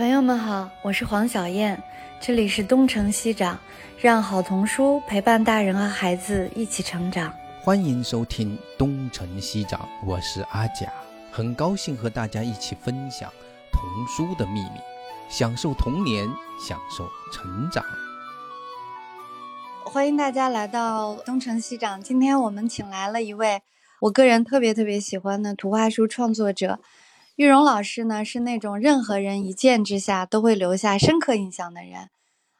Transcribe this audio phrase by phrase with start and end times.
[0.00, 1.78] 朋友们好，我是黄小燕，
[2.18, 3.60] 这里是东城西长，
[4.00, 7.30] 让好童书陪伴大人和孩子一起成长。
[7.60, 10.90] 欢迎收听东城西长，我是阿甲，
[11.30, 13.30] 很高兴和大家一起分享
[13.70, 14.80] 童书的秘密，
[15.28, 16.26] 享受童年，
[16.66, 17.84] 享受成长。
[19.84, 23.60] 欢迎大家来到东城西长，今天我们请来了一位
[24.00, 26.80] 我个人特别特别喜欢的图画书创作者。
[27.36, 32.10] 玉荣老师呢，是那种任何人一见之下都会留下深刻印象的人。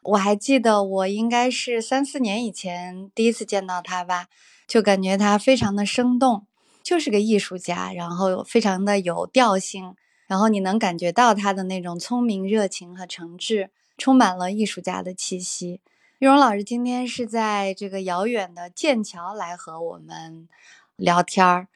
[0.03, 4.29] 我还记得，我应该是三四年以前第一次见到他吧，
[4.67, 6.47] 就感觉他非常的生动，
[6.83, 9.95] 就是个艺术家，然后非常的有调性，
[10.27, 13.69] 然后你能感觉到他的那种聪明、热情和诚挚，
[13.99, 15.83] 充满了艺术家的气息。
[16.21, 20.49] 玉荣老师今天是在这个遥远的剑桥来和我们
[20.97, 21.69] 聊天儿，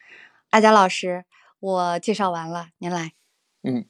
[0.48, 1.26] 阿佳老师。
[1.64, 3.12] 我介绍完了，您来。
[3.62, 3.86] 嗯，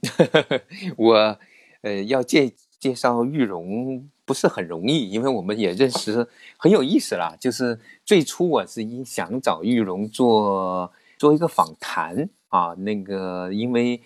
[0.96, 1.38] 我
[1.80, 7.34] 呃要介介绍玉荣不是很容易，因为我们也认识很有意思啦。
[7.40, 14.00] 就是最初我是因想找玉荣做做一个访谈啊，那个因为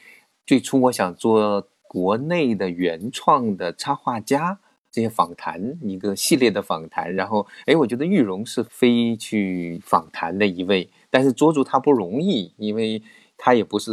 [0.47, 4.59] 最初我想做国内的原创的插画家
[4.91, 13.03] 这些访谈一个系列的访谈，然后哎，我觉得玉荣是非去访谈的一位，但是捉住他不容易，因为。
[13.41, 13.93] 他也不是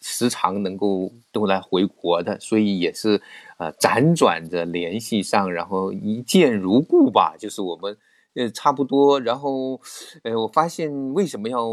[0.00, 3.22] 时常能够都来回国的，所以也是
[3.56, 7.36] 呃辗转着联系上，然后一见如故吧。
[7.38, 7.96] 就是我们
[8.34, 9.80] 呃差不多，然后
[10.24, 11.64] 呃我发现为什么要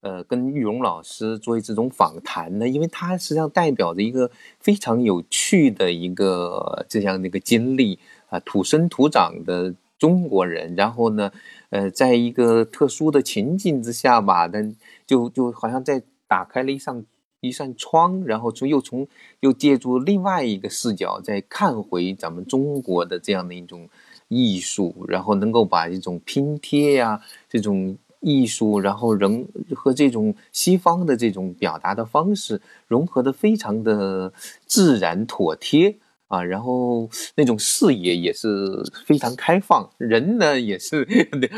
[0.00, 2.68] 呃跟玉荣老师做这种访谈呢？
[2.68, 11.30] 因为他实际上代表着一个非常有趣的一个这样的一个经历啊，土生土长的中国人，然后呢
[11.70, 14.74] 呃在一个特殊的情境之下吧，但
[15.06, 16.02] 就就好像在。
[16.32, 17.04] 打开了一扇
[17.40, 19.06] 一扇窗，然后从又从
[19.40, 23.86] 又借助另外一个视角再看回咱们中国的这样的一种
[24.28, 34.32] 艺术，然后能够把这种拼贴呀这种艺术，然后人和这种西方的这种表达的方式融合的非常的
[34.64, 41.06] 自然妥帖啊，然后那种视野也是非常开放，人呢也是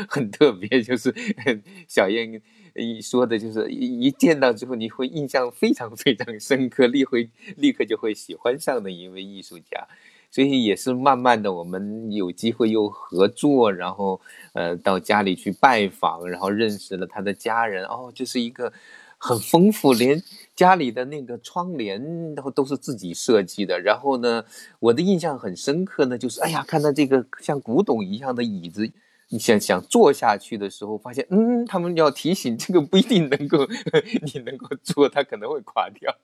[0.09, 1.15] 很特别，就是
[1.87, 2.41] 小燕。
[2.75, 9.87] 一说的就是一一见到之后，你会印象非常非常深刻，立会立刻就会喜欢上的一位艺术家，
[10.29, 14.19] 所以也是慢慢的，我们有机会又合作，然后
[14.53, 18.73] 呃到家里去拜访，然后认识了他的家人，哦，就是一个
[19.17, 20.21] 很丰富，连
[20.53, 23.79] 家里的那个窗帘都都是自己设计的。
[23.79, 24.43] 然后呢，
[24.79, 28.91] 我的印象很深刻呢，就是哎呀，看到这个像古董一样的椅子。
[29.29, 33.65] 你想想做下去的时候，发现，嗯，他们要提醒这个不一定能够
[34.33, 36.15] 你能够做，它可能会垮掉。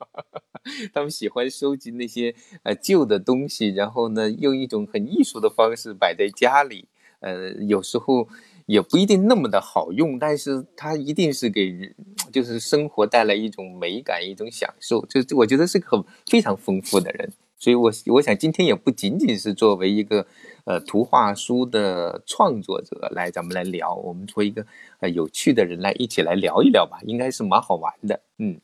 [0.93, 6.87] 他们喜欢收集那些呃旧的东西，然后呢，用一种很艺术的方式摆在家里。
[7.21, 8.27] 呃，有时候
[8.65, 11.93] 也不一定那么的好用，但是它一定是给
[12.31, 15.05] 就是生活带来一种美感，一种享受。
[15.05, 17.31] 就我觉得是个很非常丰富的人。
[17.61, 20.25] 所以，我我想今天也不仅仅是作为一个
[20.65, 24.65] 呃图画书的创作者来，咱们来聊，我们做一个
[24.99, 28.21] 呃有趣的人来一起来聊一聊吧，应该是蛮好玩的。
[28.39, 28.59] 嗯，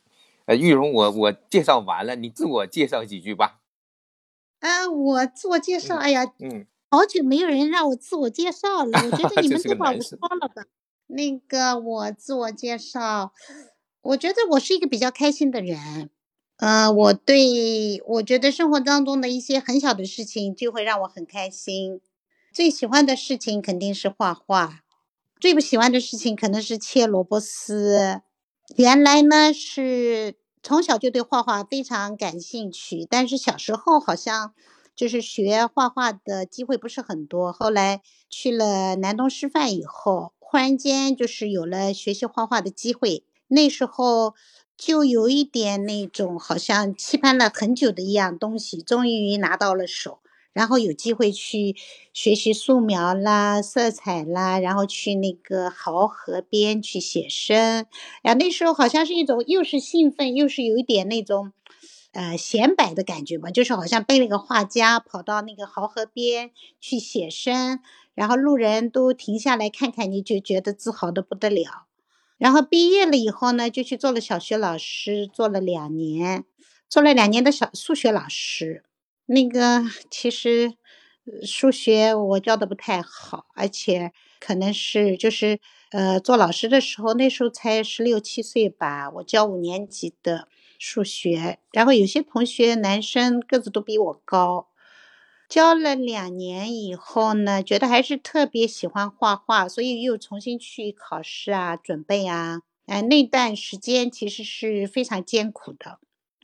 [0.46, 3.60] 呃，玉荣，我我介绍完了，你自我介绍几句吧。
[4.62, 10.66] 啊，我自我介绍，哎呀，嗯，好久没有人让我自我介绍了，我觉得 你们都把我说了吧。
[11.06, 13.32] 那个，我自我介绍，
[14.02, 16.10] 我觉得我是一个比较开心的人。
[16.58, 22.02] 呃，我对我觉得生活当中的一些很小的事情就会让我很开心。
[22.52, 24.82] 最喜欢的事情肯定是画画，
[25.40, 28.22] 最不喜欢的事情可能是切萝卜丝。
[28.76, 34.56] 原来呢是从小就对画画非常感兴趣，但是小时候好像
[34.96, 37.54] 就是学画画的机会不是很多。
[37.54, 38.02] 后来
[38.32, 43.24] 去了南东师范以后，忽然间就是有了学习画画的机会。
[43.50, 44.34] 那时候。
[44.78, 50.20] 就有一点那种好像期盼了很久的一样东西，终于拿到了手，
[50.54, 51.76] 然后有机会去
[52.14, 57.88] 学习素描啦、色彩啦，然后去那个濠河边去写生。
[58.22, 61.54] 呀，那时候好像是一种又是兴奋，又是有一点那种
[62.12, 67.80] 呃显摆的感觉吧，就是好像背了个画家跑到那个濠河边去写生，
[68.14, 71.87] 然后路人都停下来看看你，就觉得自豪的不得了。
[72.38, 76.46] 然后毕业了以后呢，就去做了小学老师，做了两年，
[76.88, 78.84] 做了两年的小数学老师。
[79.26, 80.74] 那个其实
[81.44, 85.60] 数学我教的不太好，而且可能是就是
[85.92, 90.48] 呃做老师的时候，那时候才十六七岁吧，我教五年级的，
[90.80, 91.60] 数学。
[91.74, 94.68] 然后有些同学男生个子都比我高。
[95.50, 102.62] 教了两年以后呢，觉得还是特别喜欢画画，所以又重新去考试啊，准备啊。
[102.86, 106.00] 哎，那段时间其实是非常艰苦的，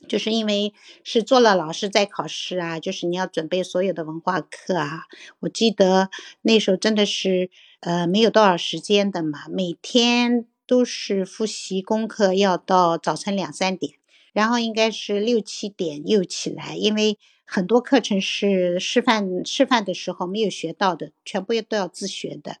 [0.08, 0.72] 就是因为
[1.02, 5.04] 是做了老师在考试啊，就是你要准备所有的文化课啊。
[5.40, 6.10] 我记得
[6.42, 13.94] 那时候真的是呃没有多少时间的嘛，每天都是复习功课，要到早晨两三点，
[14.34, 17.18] 然后应该是六七点又起来，因为。
[17.46, 22.56] 很多课程是示范示范的时候没有学到的，全部都要自学的。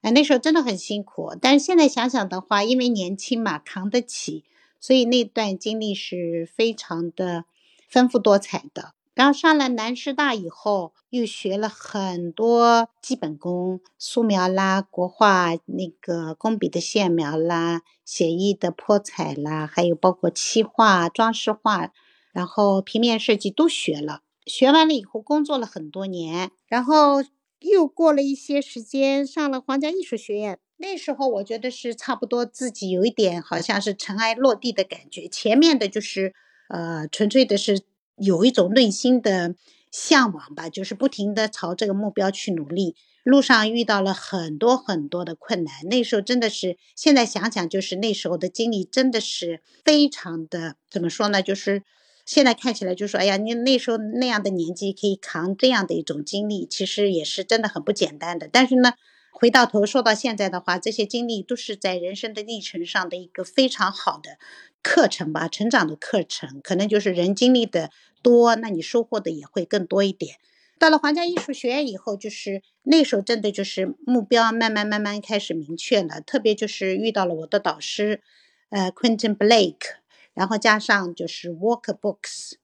[0.00, 1.36] 哎，那时候真的很辛苦。
[1.40, 4.42] 但是现在想想的话，因为年轻嘛，扛得起，
[4.80, 7.44] 所以那段经历是非常的
[7.88, 8.94] 丰富多彩的。
[9.14, 21.92] 然后上了南师大以后，又学了很多基本功，素描啦、国画那个工笔的线描啦、写意的泼彩啦，还有包括漆画、装饰画。
[22.32, 27.22] 然后平面设计都学了，学完了以后工作了很多年，然后
[27.60, 30.58] 又过了一些时间上了皇家艺术学院。
[30.78, 35.28] 那时候我觉得是差不多自己有一点好像是尘埃落地的感觉。
[35.28, 36.34] 前面的就是
[36.68, 37.82] 呃纯粹的是
[38.16, 39.54] 有一种内心的
[39.90, 42.96] 向往吧，就是不停的朝这个目标去努力。
[43.22, 51.82] 路上遇到了很多很多的困难，那时候真的是现在想想就是那时候的经历真的是非常的怎么说呢，就是。
[52.26, 58.48] 现在看起来就说，哎呀，你那时候那样的年纪可以扛这样的一种经历，其实也是真的很不简单的。
[58.50, 58.94] 但是呢，
[59.30, 64.38] 回到头说到现在的话，这些经历都是在人生的历程上的一个非常好的
[64.84, 66.60] 课程吧，成长的课程。
[66.62, 67.90] 可能就是人经历的
[68.22, 70.36] 多，那你收获的也会更多一点。
[70.78, 78.20] 到了皇家艺术学院以后，就是那时候真的就是目标慢慢慢慢开始明确了，特别就是遇到了我的导师，
[78.68, 79.96] 呃，Quentin Blake。
[80.34, 82.54] 然后加上就是 workbooks，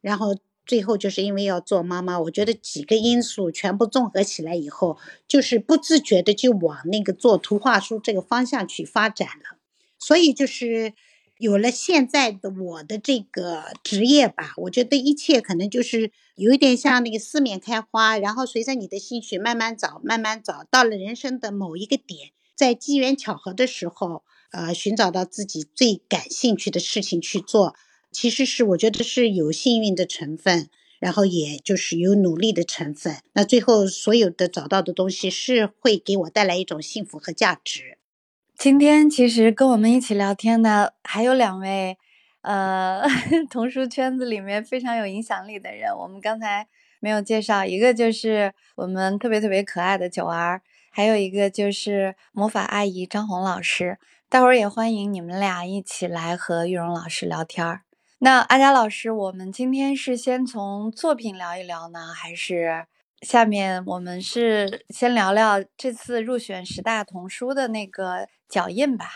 [0.00, 0.36] 然后
[0.66, 4.98] 最后就是因为要做妈妈，我觉得几个因素全部综合起来以后，
[5.28, 9.56] 就是不自觉的就往那个做图画书这个方向去发展了。
[10.00, 10.94] 所以就是
[11.42, 24.22] 有了现在的我的这个职业吧，我觉得一切可能就是有一点像那个四面开花，然后随着你的兴趣慢慢找，慢慢找到了人生的某一个点，在机缘巧合的时候。
[24.52, 27.74] 呃，寻找到自己最感兴趣的事情去做，
[28.10, 30.68] 其实是我觉得是有幸运的成分，
[31.00, 33.16] 然后也就是有努力的成分。
[33.32, 37.96] 那最后所有的找到的东西是会给我带来一种幸福和价值。
[38.62, 41.98] 今天其实跟我们一起聊天的还有两位，
[42.42, 43.02] 呃，
[43.50, 46.68] 童书圈子里面非常有影响力的人，我们刚才
[47.00, 50.62] 没有介绍，一个就是我们特别特别可爱的九儿，
[50.92, 53.98] 还有一个就是魔法阿姨张红老师。
[54.28, 57.82] 待会儿也欢迎你们俩一起来和玉荣老师聊天儿。
[58.20, 62.86] 那阿佳老师，我们今天是先从作品聊一聊呢，还是
[63.22, 69.06] 下面我们是先聊聊这次入选十大童书的那个脚印吧？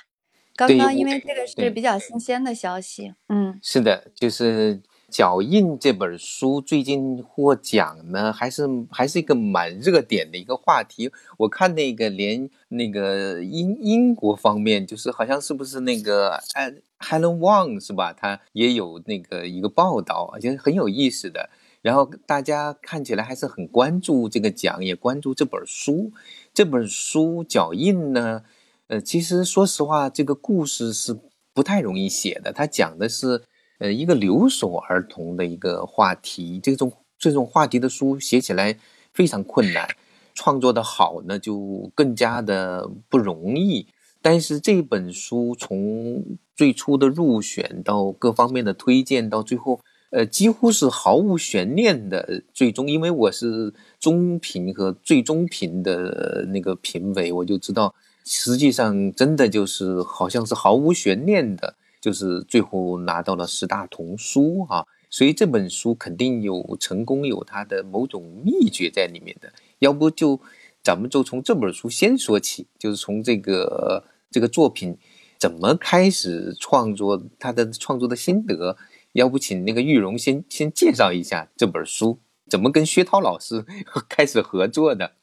[0.55, 4.83] 刚刚因为这个是比较新鲜的消息，嗯，是的，就是。
[5.09, 11.13] 脚印这本书最近获奖呢，还是还是一个蛮热点的一个话题。
[11.39, 18.13] 我看那个连那个英英国方面，就是好像是不是那个哎 Helen Wang 是吧？
[18.13, 21.51] 他也有那个一个报道，而且很有意思的。
[21.87, 26.11] 然后大家看起来还是很关注这个奖，也关注这本书。
[26.53, 28.43] 这本书脚印呢，
[28.89, 31.17] 呃，其实说实话，这个故事是
[31.55, 32.53] 不太容易写的。
[32.53, 33.45] 它讲的是。
[33.79, 38.75] 呃，一个留守儿童的一个话题，这种这种话题的书写起来
[39.13, 39.87] 非常困难，
[40.33, 43.87] 创作的好呢就更加的不容易。
[44.23, 49.81] 但是这本书从最初的入选到各方面的推荐，到最后，
[50.17, 52.89] 呃，几乎是毫无悬念的最终。
[52.91, 57.95] 因为我是中评和最终评的那个评委，我就知道，
[58.25, 61.77] 实际上真的就是好像是毫无悬念的。
[62.01, 69.53] 就是最后拿到了十大童书哈，所以这本书肯定有成功，有它的某种秘诀在里面的。
[69.81, 70.41] 要不就
[70.83, 74.97] 咱们就从这本书先说起，就是从这个这个作品
[75.39, 78.79] 怎么开始创作，他的创作的心得。
[79.17, 83.65] 要不请那个玉荣先先介绍一下这本书怎么跟薛涛老师
[84.09, 85.17] 开始合作的。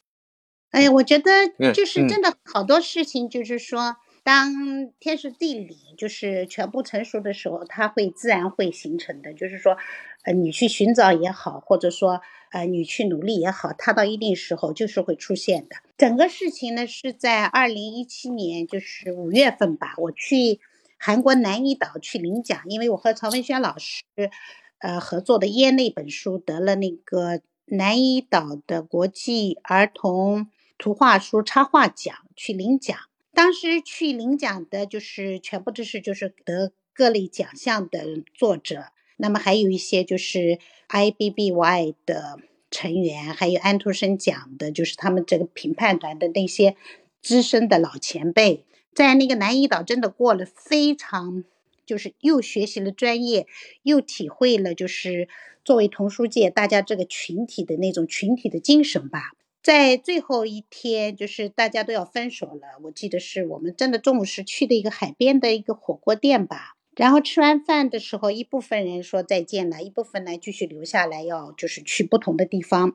[0.70, 1.30] 哎呀，我觉得
[1.72, 3.96] 就是真的好多事情，就是说。
[4.26, 9.34] 当天时地利就是全部成熟的时候，它会自然会形成的。
[9.34, 9.76] 就是说，
[10.22, 15.76] 呃，你去寻找也好，或者说，呃，你去努力也好，它到一定时候就是会出现的。
[15.98, 20.58] 整个事情呢是在二零一七年，就是五月份吧，我去
[20.98, 24.02] 韩国南怡岛去领奖，因为我和曹文轩老师，
[24.78, 30.48] 呃合作的《耶》那本书得了那个南怡岛的国际儿童
[30.78, 32.96] 图画书插画奖，去领奖。
[33.32, 38.86] 当时去领奖的就是全部都是就是得各类奖项的作者，
[39.16, 40.58] 那么还有一些就是
[40.88, 42.38] IBBY 的
[42.70, 46.76] 成员，还有安徒生奖的，就是他们这个评判团的那些
[47.20, 51.44] 资深的老前辈，在那个南怡岛真的过了非常，
[51.84, 53.46] 就是又学习了专业，
[53.82, 55.28] 又体会了就是
[55.64, 59.32] 作为童书界大家这个群体的那种群体的精神吧。
[59.62, 62.78] 在最后一天，就是大家都要分手了。
[62.82, 66.74] 我记得是我们真的中午是去的一个海边的一个火锅店吧。
[66.94, 72.94] 然后吃完饭的时候，一部分人说再见了，一部分呢继续留下来，要就是去不同的地方。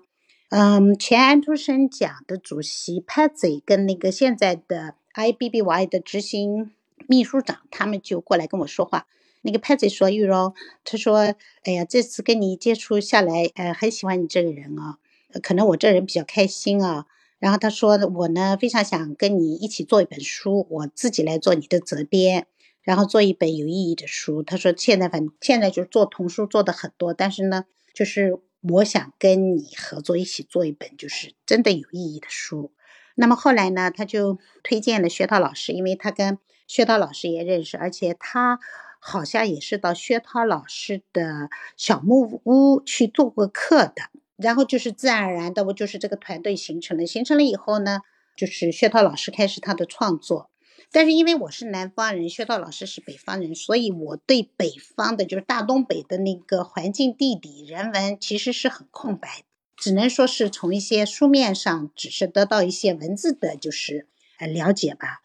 [0.51, 6.71] 嗯，前安徒生奖的主席 Patsy 跟那个现在的 IBBY 的执行
[7.07, 9.07] 秘书长，他们就过来跟我说话。
[9.41, 14.97] 那个 Paty 说：“玉荣，他说，哎呀，这次跟你接触下来，呃，很喜欢你这个人啊。”
[15.41, 17.05] 可能我这人比较开心啊，
[17.37, 22.47] 然后他说我呢非常想跟你一起做一本书，我自己来做你的责编，
[22.81, 24.43] 然后做一本有意义的书。
[24.43, 32.71] 他说现在反现在就是做童书做的很多，但是呢，就是我想跟你合作一起做一本就是真的有意义的书。
[33.19, 38.59] 那么后来呢，他就推荐了薛涛老师，因为他跟薛涛老师也认识，而且他
[39.01, 44.03] 好像也是到薛涛老师的小木屋去做过课的。
[44.37, 47.05] 然后就是自然而然的，我就是这个团队形成了。
[47.05, 47.99] 形成了以后呢，
[48.37, 50.49] 就是薛涛老师开始他的创作。
[50.89, 59.43] 但是因为我是南方人，薛涛老师是北方人，所以我对北方的，就是大东北的那个环境、地理、人文，其实是很空白，
[59.79, 64.07] 只能说是从一些书面上，只是得到一些文字的，就是
[64.37, 65.21] 呃了解吧。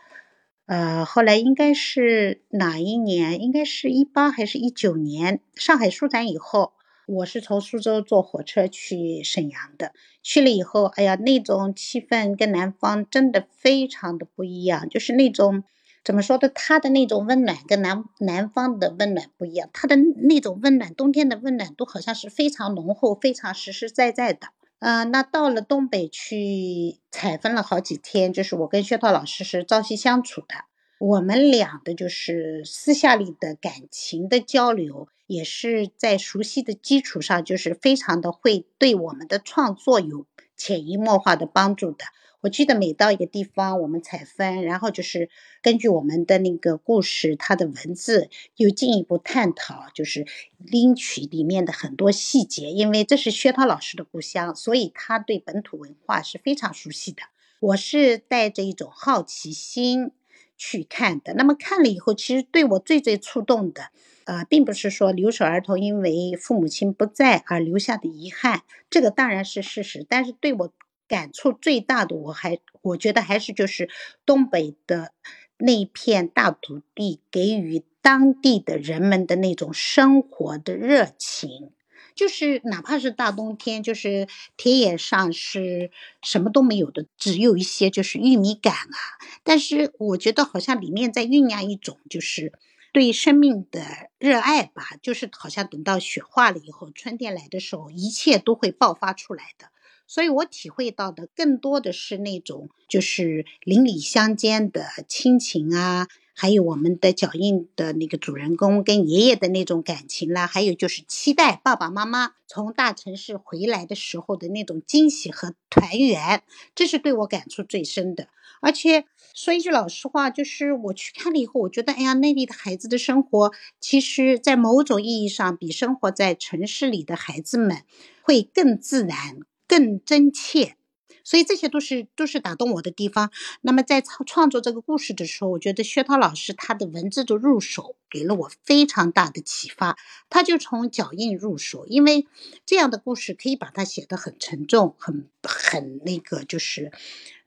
[0.66, 3.42] 呃，后来应该是哪一年？
[3.42, 5.40] 应该是一八还是一九年？
[5.54, 6.72] 上海书展以后。
[7.06, 9.92] 我是从苏州坐火车去沈阳的，
[10.22, 15.64] 去了以后，哎呀，那种气氛跟南方真的非常的不一样，就是那种
[16.04, 24.48] 怎么说的，他的那种温暖跟南南方的温暖不一样，他的那种温暖，冬天的温暖都好像是非常浓厚、非常实实在在的。
[24.80, 30.66] 呃，那到了东北去采风了好几天，就是我跟薛涛老师是朝夕相处的。
[30.98, 42.04] 我们俩的就是私下里的感情的交流，也是在熟悉的基础上，就是非常的会对我们的创作有潜移默化的帮助的。
[42.44, 45.30] 我记得每到一个地方，我们采风，然后就是
[45.62, 50.26] 根据我们的那个故事，它的文字又进一步探讨，就是
[50.58, 52.70] 拎取里面的很多细节。
[52.70, 57.22] 因为这是薛涛老师的故乡，所以他对本土文化是非常熟悉的。
[57.60, 60.10] 我是带着一种好奇心。
[60.56, 63.90] 去看的，那么看了以后，其实对我最最触动的，
[64.24, 70.06] 呃，并不是说留守儿童因为父母亲不在而留下的遗憾，这个当然是事实。
[70.08, 70.72] 但是对我
[71.08, 73.88] 感触最大的，我还我觉得还是就是
[74.24, 75.12] 东北的
[75.58, 81.70] 那片大土地给予当地的人们的那种生活的热情。
[82.14, 85.90] 就是哪怕是大冬天，就是田野上是
[86.22, 88.98] 什么都没有的，只有一些就是玉米杆啊。
[89.42, 92.52] 但是我觉得好像里面在酝酿一种就是
[92.92, 93.82] 对生命的
[94.20, 94.90] 热爱吧。
[95.02, 99.66] 就是好像等到雪化了以后，春天来的时候，一切都会爆发出来的。
[100.06, 106.08] 所以我体会到的更多的是那种就是邻里乡间的亲情啊。
[106.36, 116.42] 还有我们的脚印的那个主人公跟爷爷的那种感情啦，还有就是期待爸爸妈妈从大城市回来的时候的那种惊喜和团圆，
[116.74, 118.26] 这是对我感触最深的。
[118.60, 127.84] 而且说一句老实话，就是我去看了以后，我觉得，哎呀，内地的孩子的生活，其实在某种意义上比生活在城市里的孩子们
[128.22, 130.76] 会更自然、更真切。
[131.24, 133.32] 所以这些都是都是打动我的地方。
[133.62, 139.98] 那么在创创作这个故事的时候，我觉得薛涛老师他的文字的入手给了我非常大的启发。
[140.28, 142.26] 他就从脚印入手，因为
[142.66, 146.92] 这样的故事可以把它写得很沉重，很很那个就是，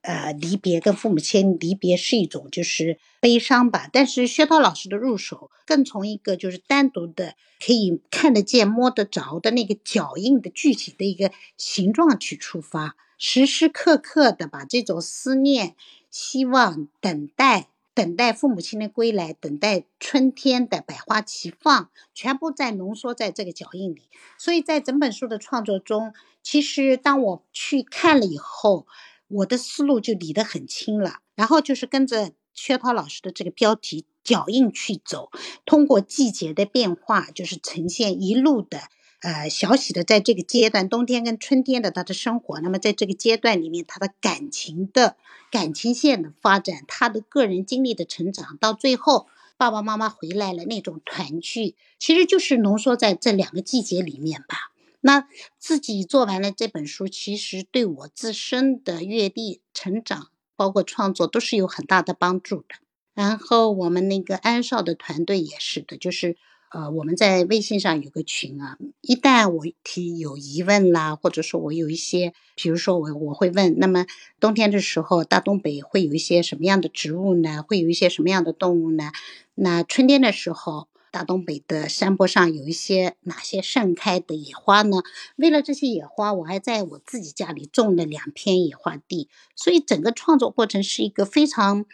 [0.02, 3.88] 呃，离别跟父母亲离别是一种就是悲伤吧。
[3.94, 12.96] 但是薛涛老师的入手更从一个就是单独的可以看得见摸得着的那个脚印的具体的一个形状去出发。
[13.18, 15.76] 时时刻刻的把这种思念、
[16.12, 24.04] 希望、等待、等待父母亲的归来、等待春天的百花齐放，全部在浓缩在这个脚印里。
[24.38, 28.86] 所以在整本书的创作中，其实当我去看了以后，
[29.28, 31.22] 我的思路就理得很清了。
[31.36, 35.32] 然后就是跟着薛涛老师的这个标题“脚印去走”，
[35.66, 38.82] 通过季节的变化，就是呈现一路的。
[39.28, 45.18] 呃，小喜的在这个阶段，冬天跟春天的他的生活，那么在这个阶段里面，他的感情的
[45.52, 54.72] 感情线的发展，他的个人经历的成长，到最后爸爸妈妈回来了那种团聚，其实就是浓缩在这两个季节里面吧。
[55.02, 55.28] 那
[55.60, 62.76] 自己做完了这本书，其实对我自身的阅历、成长，包括创作，都是有很大的帮助的。
[63.14, 66.38] 然后我们那个安少的团队也是的，就是。
[66.70, 74.06] 呃，我们在微信上有个群啊，一旦我提有疑问啦，或者说我有一些，比如说我我会问，那么
[74.42, 77.64] 冬天的时候，大东北会有一些什么样的植物呢？
[77.66, 79.12] 会有一些什么样的动物呢？
[79.56, 84.98] 那春天的时候，大东北的山坡上有一些哪些盛开的野花呢？
[85.38, 91.86] 为了这些野花，我还在我自己家里种了两片野花地，所以整个创作过程是一个非常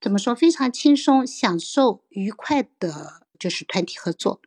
[0.00, 3.21] 怎么说，非常轻松、享受、愉快的。
[3.42, 4.40] 就是团体合作，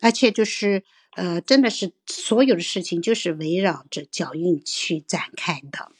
[0.00, 0.82] 而且就是
[1.14, 5.92] 呃，真的是所有的事情就是围绕着脚印去展开的。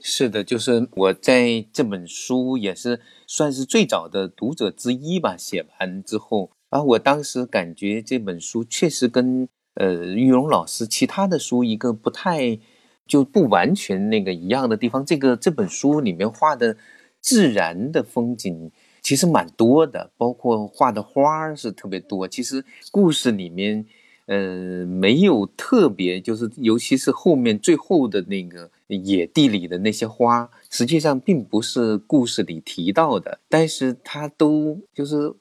[0.00, 5.36] 是的，就是我在这本书也是算是最早的读者之一吧。
[5.36, 12.58] 写完之后啊，我当时感觉这本书确实跟呃玉荣老师其他的书一个不太
[13.06, 15.04] 就不完全那个一样的地方。
[15.04, 16.78] 这个这本书里面画的
[17.20, 18.72] 自然的风景。
[19.04, 22.26] 其实蛮多的，包括画的花儿是特别多。
[22.26, 23.84] 其实故事里面，
[24.24, 35.34] 呃，没有特别，就是尤其是后面最后的那个野地里的那些花，实际上并不是故事里提到的，但是它都就是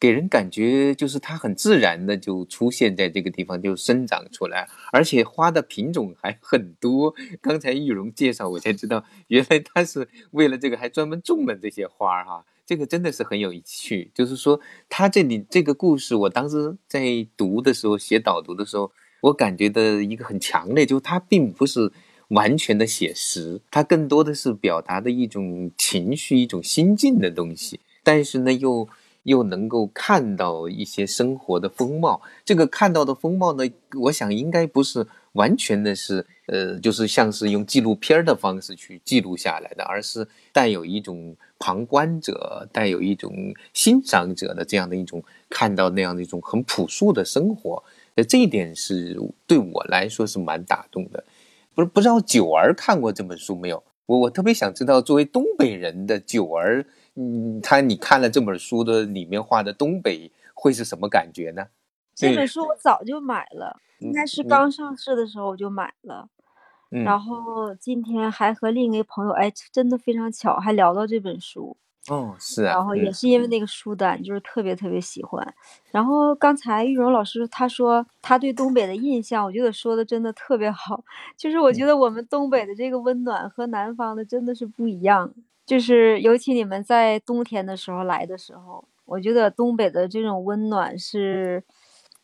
[0.00, 7.14] 给人感觉就是它很自然的就出现在这个地方就生长出来，而且花的品种还很多。
[7.42, 12.46] 刚才玉荣介绍我才知道，原来他是为了这个还专门种了这些花儿哈。
[12.70, 21.90] 这个真的是很有趣，就是说，他这里这个故事，我当时在读的时候，写导读的时候，我感觉的一个很强烈，就是它并不是
[22.28, 28.88] 完全的写实，它更多的是表达的一种情绪、一种心境的东西，但是呢，又
[29.24, 32.22] 又能够看到一些生活的风貌。
[32.44, 33.64] 这个看到的风貌呢，
[34.02, 41.36] 我想应该不是完全的是，呃，就是像是用纪录片的方式去记录下来的，而是带有一种。
[41.60, 43.32] 旁观者带有一种
[43.72, 47.84] 欣赏者的这样的一种看到那样的一种很朴素的生活，
[48.16, 51.22] 呃，这一点是对我来说是蛮打动的。
[51.74, 53.84] 不是不知道九儿看过这本书没有？
[54.06, 61.66] 我我特别想知道，作为东北人的九儿，嗯，他你看了这本书的里面画的东北会是什么感觉呢？
[62.14, 66.28] 这本书我早就买了，应该是刚上市的时候我就买了。
[66.90, 71.76] 然后今天还和另一个朋友，哎，真的非常巧，还聊到这本书。
[72.08, 72.72] 哦，是啊。
[72.72, 75.54] 然后也是因为那个书单，就是特别特别喜欢。
[75.92, 81.04] 然后刚才玉荣老师他说他对东北的印象，我觉得说的真的特别好。
[81.36, 85.32] 就是我觉得我们东北的这个温暖和南方的真的是不一样。
[85.64, 91.62] 就是尤其你们在冬天的时候来的时候，我觉得东北的这种温暖是。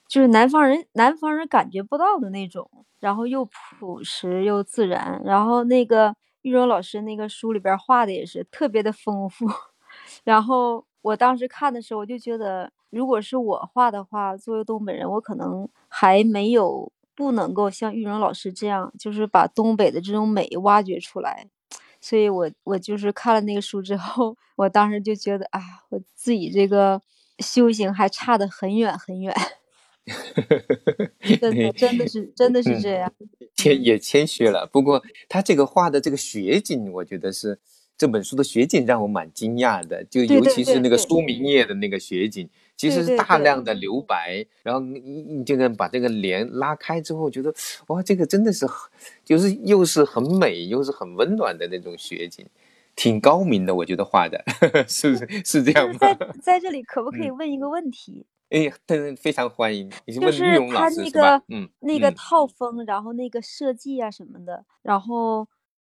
[0.09, 2.69] 就是南方人，南方人感觉不到的那种，
[3.01, 5.21] 然后又朴实又自然。
[5.25, 9.47] 然后那个玉荣老师那个书里边画的也是特别的丰富。
[10.25, 21.49] 然后我当时看的时候，我就觉得，如果是我画的话，作为东北人，我可能还没有不能够像玉荣老师这样，就是把东北的这种美挖掘出来。
[22.01, 27.01] 所以我我就是看了那个书之后， 我当时就觉得啊，我自己这个
[27.41, 29.35] 修行还差得很远很远。
[31.41, 33.13] 真的，真的是，真的是这样，
[33.57, 34.69] 谦也谦虚了。
[34.73, 37.59] 不过他这个画的这个雪景，我觉得是
[37.99, 40.05] 这本书的雪景让我蛮惊讶的。
[40.05, 47.53] 就尤其是那个书名页的那个雪景，其实是大量的留白，然后你你这个把这个帘拉开之后，觉得
[47.89, 48.65] 哇，这个真的是，
[49.25, 52.47] 就是又是很美，又是很温暖的那种雪景，
[52.95, 53.75] 挺高明的。
[53.75, 54.45] 我觉得画的
[54.87, 55.99] 是是这样吗？
[55.99, 58.25] 在在这里可不可以问一个问题？
[58.51, 59.91] 哎，但非常欢迎。
[60.07, 65.49] 就是他那个，嗯，那个套风，然后那个设计啊什么的，然后，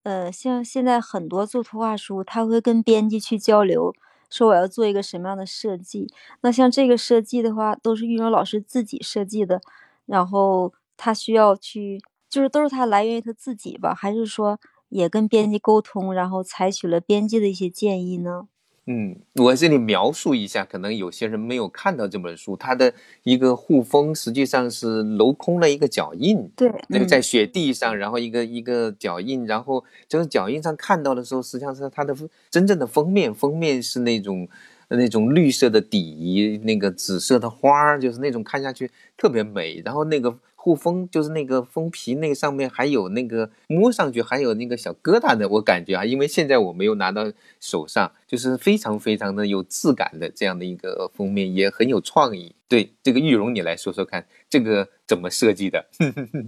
[0.03, 3.95] 呃，像现在很多做图画书，他会跟编辑去交流，
[4.29, 6.13] 说我要做一个什么样的设计。
[6.41, 9.61] 那像这个设计的话，都是玉荣老师自己设计的，
[10.07, 14.59] 然后他需要去，就是都是他来源于他自己吧，还是说
[14.89, 18.49] 也跟编辑沟通，然后采取了编辑的一些建议呢？
[18.87, 32.17] 嗯，我这里描述一下，可能有些人没有看到这本书，它的一个护封实际上是镂空了一个脚印，对，那个在雪地上，然后一个一个脚印，然后这个脚印上看到的时候，实际上是它的
[32.51, 34.49] 真正的封面，封面是那种
[34.89, 40.37] 那种绿色的底，那个紫色的花儿，就是那种看下去特别美，然后那个。
[40.63, 52.55] 护封就是那个封皮，那个上面还有那个摸上去还有那个小疙瘩的，我感觉啊，因为现在我没有拿到手上，就是非常非常的有质感的这样的一个封面，也很有创意。
[52.69, 55.87] 对这个玉荣，你来说说看，这个怎么设计的？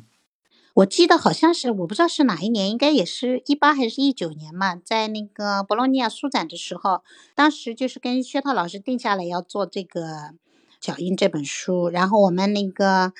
[0.76, 7.02] 我记得好像是，我不知道是哪一年，应该也是一八还是一九年嘛，在那个博洛尼亚书展的时候，
[7.34, 10.34] 当时就是跟薛涛老师定下来要做这个
[10.78, 13.14] 脚印这本书，然后我们那个。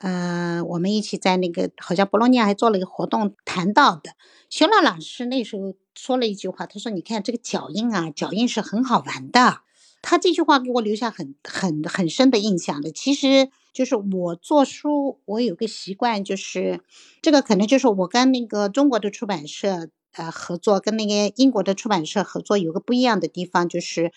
[0.00, 4.12] 呃，我们一起在那个好像博洛尼亚还做了一个活动，谈到的
[4.48, 9.58] 徐老老师那时候说了一句话，他说：“你看这个脚印啊，脚印是很好玩的。”
[10.00, 12.90] 他这句话给我留下很很很深的印象的。
[12.90, 16.80] 其实就是我做书，我有个习惯，就是
[17.20, 24.12] 这个可能就是我跟那个中国的出版社呃合作，跟那个英国的出版社合作有个不一样的地方，就是。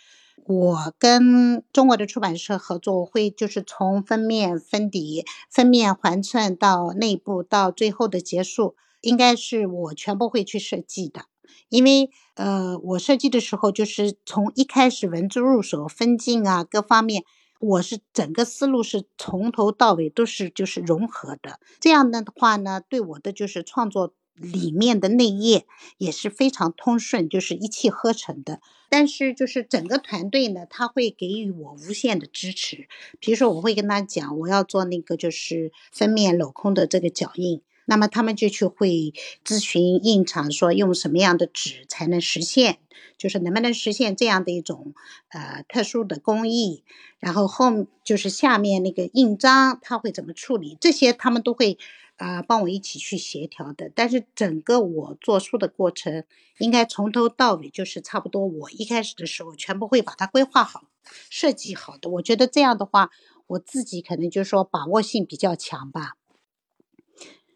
[0.45, 11.25] 我跟中国的出版社合作，我会就是从封面、封底、封面环寸到内部到最后的结束，应该是我全部会去设计的。
[11.69, 17.23] 因为呃，我设计的时候就是从一开始文字入手，分镜啊各方面，
[17.59, 21.59] 我是整个思路是从头到尾都是就是融合的。
[21.79, 24.13] 这样的话呢，对我的就是创作。
[24.35, 25.65] 里面的内页
[25.97, 28.59] 也是非常通顺，就是一气呵成的。
[28.89, 32.87] 但是就是整个团队呢，他会给予我无限的支持。
[33.19, 42.77] 比如说，我会跟他讲，我要做那个就是封面镂空的这个脚印，那么他们就去会咨询印厂，说用什么样的纸才能实现，
[43.17, 44.93] 就是能不能实现这样的一种
[45.29, 46.83] 呃特殊的工艺。
[47.19, 51.77] 然后后就是下面那个印章，他会怎么处理，这些他们都会。
[52.23, 56.23] 啊，帮我一起去协调的，但是整个我做书的过程，
[56.57, 58.45] 应该从头到尾就是差不多。
[58.45, 60.85] 我一开始的时候，全部会把它规划好、
[61.29, 62.09] 设计好的。
[62.09, 63.09] 我觉得这样的话，
[63.47, 66.13] 我自己可能就是说把握性比较强吧。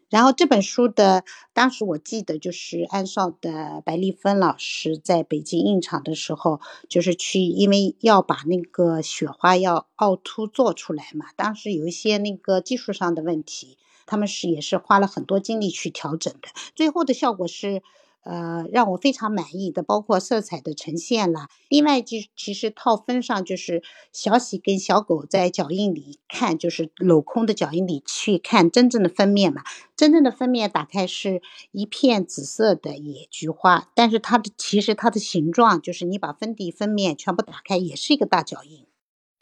[0.10, 13.78] 然后这本书的，当时我记得就是安少的白丽芬老师在北京印厂的时候，就是去，因为要把那个雪花要凹凸做出来嘛，当时有一些那个技术上的问题。
[14.08, 17.84] 他们是也是花了很多精力去调整的，最后的效果是，
[18.24, 21.50] 呃，让我非常满意的，包括色彩的呈现啦。
[21.70, 29.62] 另外，就其实套分上就是小喜跟小狗在脚印里看，就是镂空的脚印里去看真正的封面嘛。
[29.96, 31.42] 真正的封面打开是
[31.72, 38.86] 一片紫色的野菊花，但是它的其实它的形状就是你把封底封面全部打开也是一个大脚印。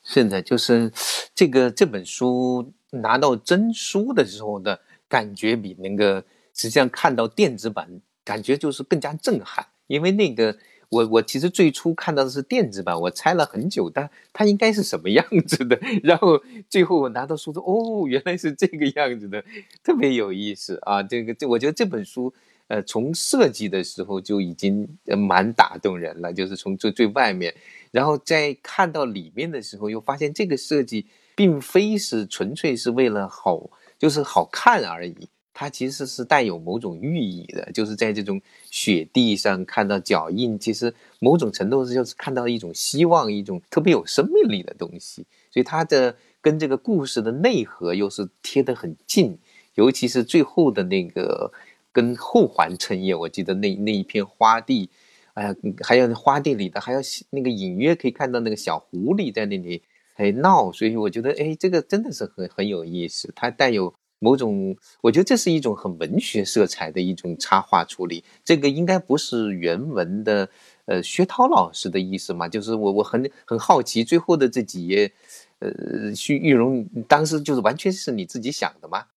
[0.03, 0.91] 现在就是
[1.33, 2.73] 这个这本书。
[3.01, 7.89] 拿到真书的时候的感觉，比那个实际上看到电子版
[8.23, 9.65] 感觉就是更加震撼。
[9.87, 10.57] 因为那个
[10.89, 15.79] 我我其实最初看到的是电子版，我猜了很久，但它应该是什么样子的。
[16.01, 19.43] 然后最后我拿到书说，哦，原来是这个样子的，
[19.83, 21.03] 特别有意思啊！
[21.03, 22.33] 这个这我觉得这本书，
[22.67, 27.53] 呃，从设计的时候就已经蛮打动人了，就是从最最外面，
[27.91, 31.05] 然后在看到里面的时候，又发现这个设计。
[31.35, 33.69] 并非是纯粹是为了好，
[33.99, 35.15] 就是好看而已。
[35.57, 45.25] 它其实是带有某种寓意的，就是在这种雪地上看到脚印，其实某种程度是就是看到一种希望，一种特别有生命力的东西。
[45.49, 49.37] 所以它的跟这个故事的内核又是贴得很近，
[49.75, 51.49] 尤其是最后的那个
[51.93, 54.89] 跟后环衬叶，我记得那那一片花地，
[55.35, 59.81] 哎呀，还有花地里的，还有那个隐约可以看到那个小狐狸在那里。
[60.17, 63.33] 还闹，所以我觉得，哎，这个真的是很很有意思。
[63.35, 68.23] 它带有某种，我觉得这是一种很文学色彩的一种插画处理。
[68.45, 70.49] 这个应该不是原文的，
[70.85, 72.47] 呃，薛涛老师的意思嘛？
[72.47, 75.11] 就是我我很很好奇，最后的这几页，
[75.59, 79.07] 呃，徐玉荣当时就是完全是你自己想的吗？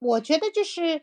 [0.00, 1.00] 我觉得就是，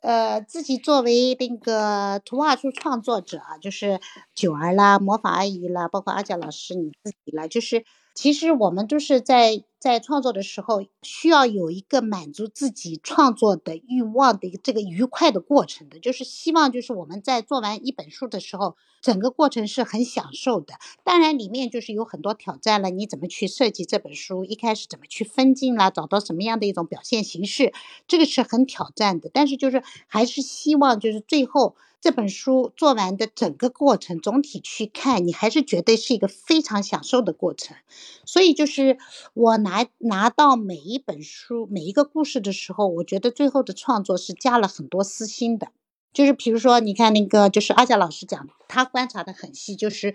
[0.00, 3.98] 呃，自己作为那个图画书创作者啊，就是
[4.34, 7.82] 九儿啦、魔法阿姨啦，包括阿佳老师你自己啦，就是。
[8.20, 20.74] 其实我们都是在在创作的时候，需要有一个满足自己创作的欲望的一个这个愉快的过程的，就是希望就是我们在做完一本书的时候，整个过程是很享受的。
[21.02, 27.72] 当然里面就是有很多挑战了，你怎么去设计这本书，一开始怎么去分镜啦，找到什么样的一种表现形式，
[28.06, 29.30] 这个是很挑战的。
[29.32, 37.76] 但是就是还是希望就是最后这本书做完的整个过程，总体去看，你还是觉得是一个非常享受的过程。
[38.24, 38.98] 所以就是
[39.34, 45.72] 我拿拿到每一本书、每一个故事的时候，我觉得最后的创作是加了很多私心的。
[46.12, 50.12] 就是比如说，你看那个，就是阿佳老师讲，他观察的很细，就是，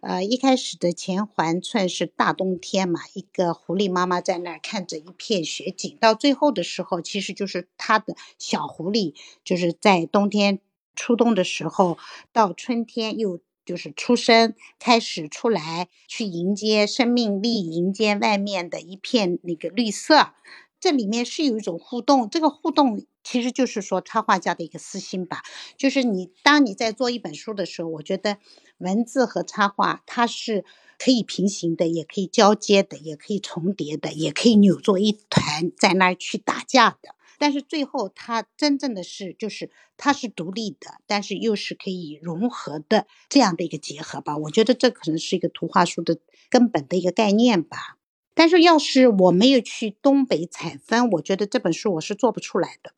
[0.00, 9.12] 呃，一开始的前环村是大冬天嘛，一个狐狸妈妈在那儿看着一片雪景，到最后的时候，其实就是他的小狐狸，
[9.44, 10.60] 就是在冬天
[10.94, 11.98] 初冬的时候，
[12.32, 20.34] 到春天又就是出生，开始出来去迎接生命力，迎接外面的一片那个绿色。
[20.78, 25.42] 这里面是有一种互动，这个互动其实就是说插画家的一个私心吧。
[25.78, 28.36] 就是你当你在做一本书的时候，我觉得
[28.76, 30.66] 文字和插画它是
[30.98, 37.14] 可以平行的，也可以交接的，也可以重叠的，也可以扭作一团在那儿去打架的。
[37.44, 44.38] 但是最后它真正的是就是它是独立的，但是又是可以融合的这样的一个结合吧。
[44.38, 46.16] 我觉得这可能是一个图画书的
[46.48, 47.98] 根本的一个概念吧。
[48.32, 52.94] 但是要是我没有去东北采风，我觉得这本书我是做不出来的。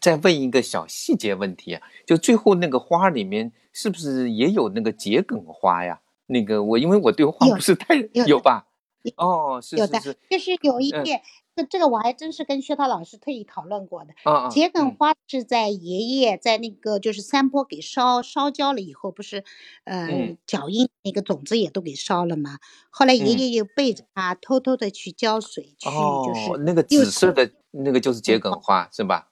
[0.00, 6.02] 再问一个小细节问题啊，就最后那个花里面是不是也有那个桔梗花呀？
[6.26, 8.68] 那个我因为我对花不是太有吧？
[9.16, 11.20] 哦，是是是，就是有一页。
[11.54, 14.14] 这这个我还真是跟薛涛老师特意讨论过的。
[14.24, 19.44] 啊桔梗花是在爷爷在那个就是山坡给烧烧焦了以后，不是，
[19.84, 22.58] 呃，脚印那个种子也都给烧了吗？
[22.90, 29.28] 后来爷爷又背着它偷偷的去浇水去，就是那个紫色的那个就是桔梗花是吧？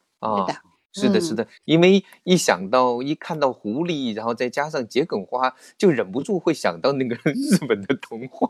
[0.92, 1.48] 是的，是的，是的。
[1.64, 8.48] 因为一想到一看到狐狸，然后再加上桔梗花，就忍不住会想到那个 日本的童话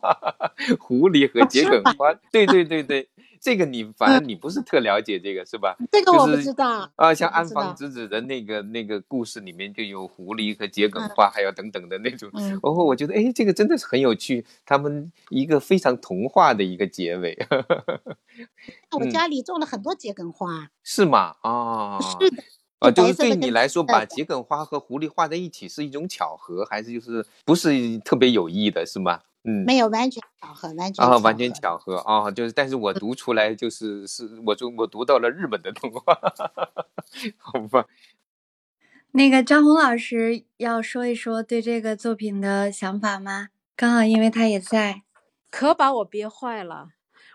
[0.81, 2.13] 《狐狸和桔梗花》。
[2.33, 3.09] 对对对对。
[3.41, 5.75] 这个你反正你不是特了解这个是吧？
[5.91, 7.15] 这个我不知道啊。
[7.15, 12.31] 像安房之子的那个那个故事里面就有狐狸和桔梗花，还有等等的那种。
[12.35, 17.39] 然后我觉得哎，这个真的是很有趣，他们一个非常童话的一个结尾。
[18.93, 21.37] 我家里种了很多桔梗花，是吗？
[21.41, 22.43] 啊，是的。
[22.81, 29.21] 啊，就是对你来说，把桔梗花和狐狸画在一起是一种巧合，还是就是不是特别有意的，是吗？
[29.45, 36.15] 嗯，没有完全巧合，完全啊，完全巧合啊，就是，但是我读出来就是是，我就我读到了日本的动画，
[37.39, 37.87] 好吧。
[39.13, 43.49] 那个张红老师要说一说对这个作品的想法吗？
[43.75, 45.03] 刚好因为他也在，
[45.51, 46.91] 可把我憋坏了。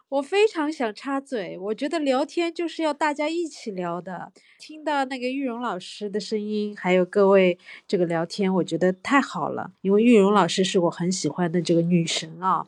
[0.08, 4.32] 我非常想插嘴，我觉得聊天就是要大家一起聊的。
[4.60, 9.72] 听到那个玉荣老师的声音，还有各位这个聊天，我觉得太好了。
[9.82, 12.68] 因为玉荣老师是我很喜欢的这个女神啊。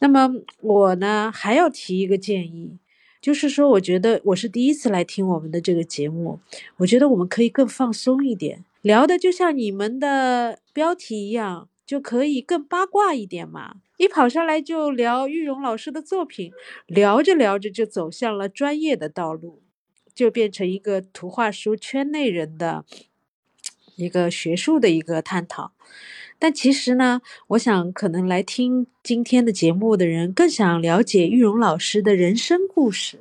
[0.00, 0.30] 那么
[0.62, 2.78] 我呢还要提一个建议，
[3.20, 6.40] 就是说，我觉得我是第一次来听我们的这个节目，
[6.78, 11.68] 我觉得我们可以更放松一点，聊的就像你们的标题一样。
[11.90, 16.52] 就可以更八卦一点嘛，一跑上来就聊玉荣老师的作品，
[16.86, 19.64] 聊着聊着就走向了专业的道路，
[20.14, 22.84] 就变成一个图画书圈内人的
[23.96, 25.72] 一个学术的一个探讨。
[26.38, 33.18] 但其实呢，我想可能来听今天的节目的人更想了解玉荣老师的人生故事，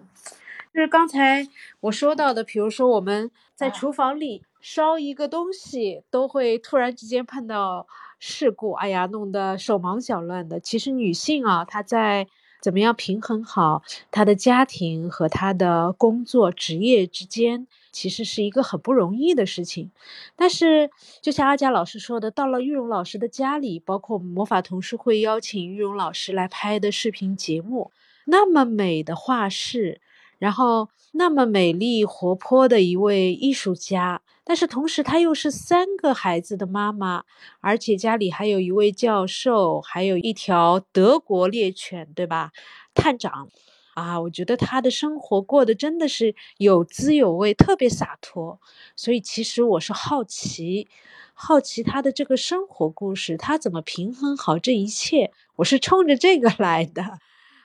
[0.71, 1.47] 就是刚才
[1.79, 7.87] 我说到的，比如说我们在厨房里烧一个东西，都会突然之间碰到。
[8.19, 10.59] 事故，哎呀，弄得手忙脚乱的。
[10.59, 12.27] 其实女性啊，她在
[12.61, 19.91] 怎么样平衡好她的家庭和她的工作职业之间，其实是一个很不容易的事情。
[20.35, 20.89] 但是，
[21.21, 27.91] 就像阿佳老师说的，到了玉荣老师的家里，包括魔法同事会邀请玉荣老师来拍的视频节目，
[28.25, 30.01] 那么美的画室，
[30.39, 34.21] 然后那么美丽活泼的一位艺术家。
[34.43, 37.23] 但是同时，她又是三个孩子的妈妈，
[37.59, 42.51] 而且家里还有一位教授，还有一条德国猎犬，对吧？
[42.95, 43.47] 探长，
[43.93, 48.59] 啊，我觉得她的生活过得真的是有滋有味，特别洒脱。
[48.95, 50.87] 所以，其实我是好奇，
[51.35, 55.31] 好奇她的这个生活故事，她怎么平衡好这一切？
[55.57, 57.19] 我是冲着这个来的。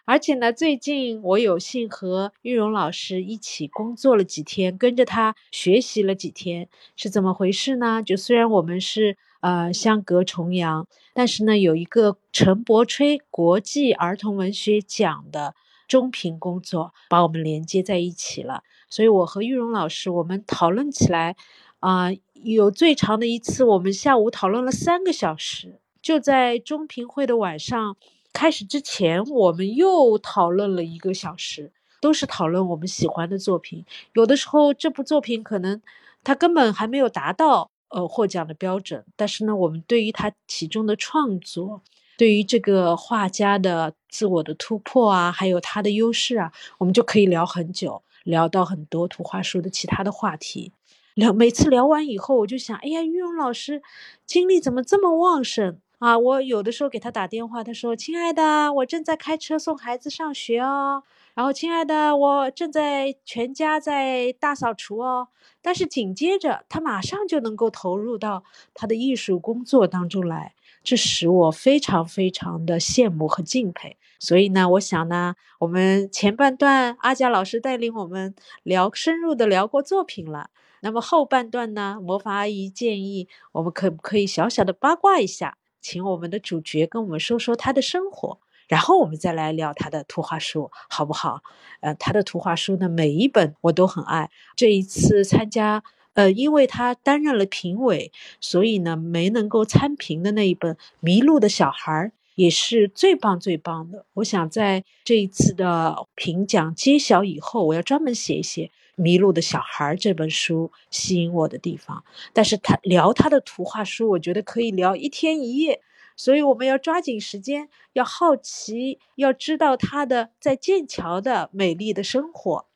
[0.07, 8.03] 而且呢，最近我有幸和玉荣老师一起工作了几天，跟着他学习了几天，是怎么回事呢？
[8.03, 15.55] 就虽然我们是呃相隔重洋，但是呢，有一个陈伯吹国际儿童文学奖的
[15.89, 18.63] 中评工作把我们连接在一起了。
[18.91, 21.35] 所以我和玉荣老师我们讨论起来，
[21.81, 27.97] 啊，有最长的一次，我们下午讨论了三个小时，就在中评会的晚上。
[28.35, 33.87] 开始之前，我们又讨论了一个小时，都是讨论我们喜欢的作品。
[34.13, 35.81] 有的时候，这部作品可能
[36.25, 41.81] 它根本还没有达到呃获奖的标准，但是呢，我们对于他其中的创作，
[42.19, 50.73] 对于这个画家的自我的突破啊，还有他的优势啊，我们就可以聊很久，聊到很多图画书的其他的话题。
[51.15, 53.81] 聊每次聊完以后，我就想，哎呀，玉荣老师
[54.27, 56.19] 精力怎么这么旺盛啊？
[56.19, 61.03] 我有的时候给他打电话，他说：“亲爱的，我正在开车送孩子上学哦。”
[61.35, 65.29] 然后，亲爱的，我正在全家在大扫除哦。
[65.63, 73.97] 但是紧接着，他马上就能够投入到他的艺术工作当中来，这使我非常非常的羡慕和敬佩。
[74.21, 80.51] 所以呢，我想呢，我们前半段阿佳老师带领我们聊深入的聊过作品了。
[80.81, 81.99] 那么后半段呢？
[82.03, 91.43] 魔法阿姨建议我们可不可以小小的八卦一下，请我们的主角跟我们说说他的生活，然后我们再来聊他的图画书，好不好？
[91.81, 94.31] 呃，他的图画书呢，每一本我都很爱。
[94.57, 95.83] 这一次参加，
[96.15, 101.93] 呃，因为他担任了评委，所以呢，没能够参评的那一本《迷路的小孩》
[102.35, 104.07] 也是最棒最棒的。
[104.15, 108.71] 我想在这一次的评奖揭晓以后，我要专门写一写。
[108.97, 115.81] 迷路的小孩这本书吸引我的地方，但是他聊他的图画书，我觉得可以聊一天一夜，
[116.17, 122.67] 所以我们要抓紧时间，要好奇，要知道他的在剑桥的美丽的生活。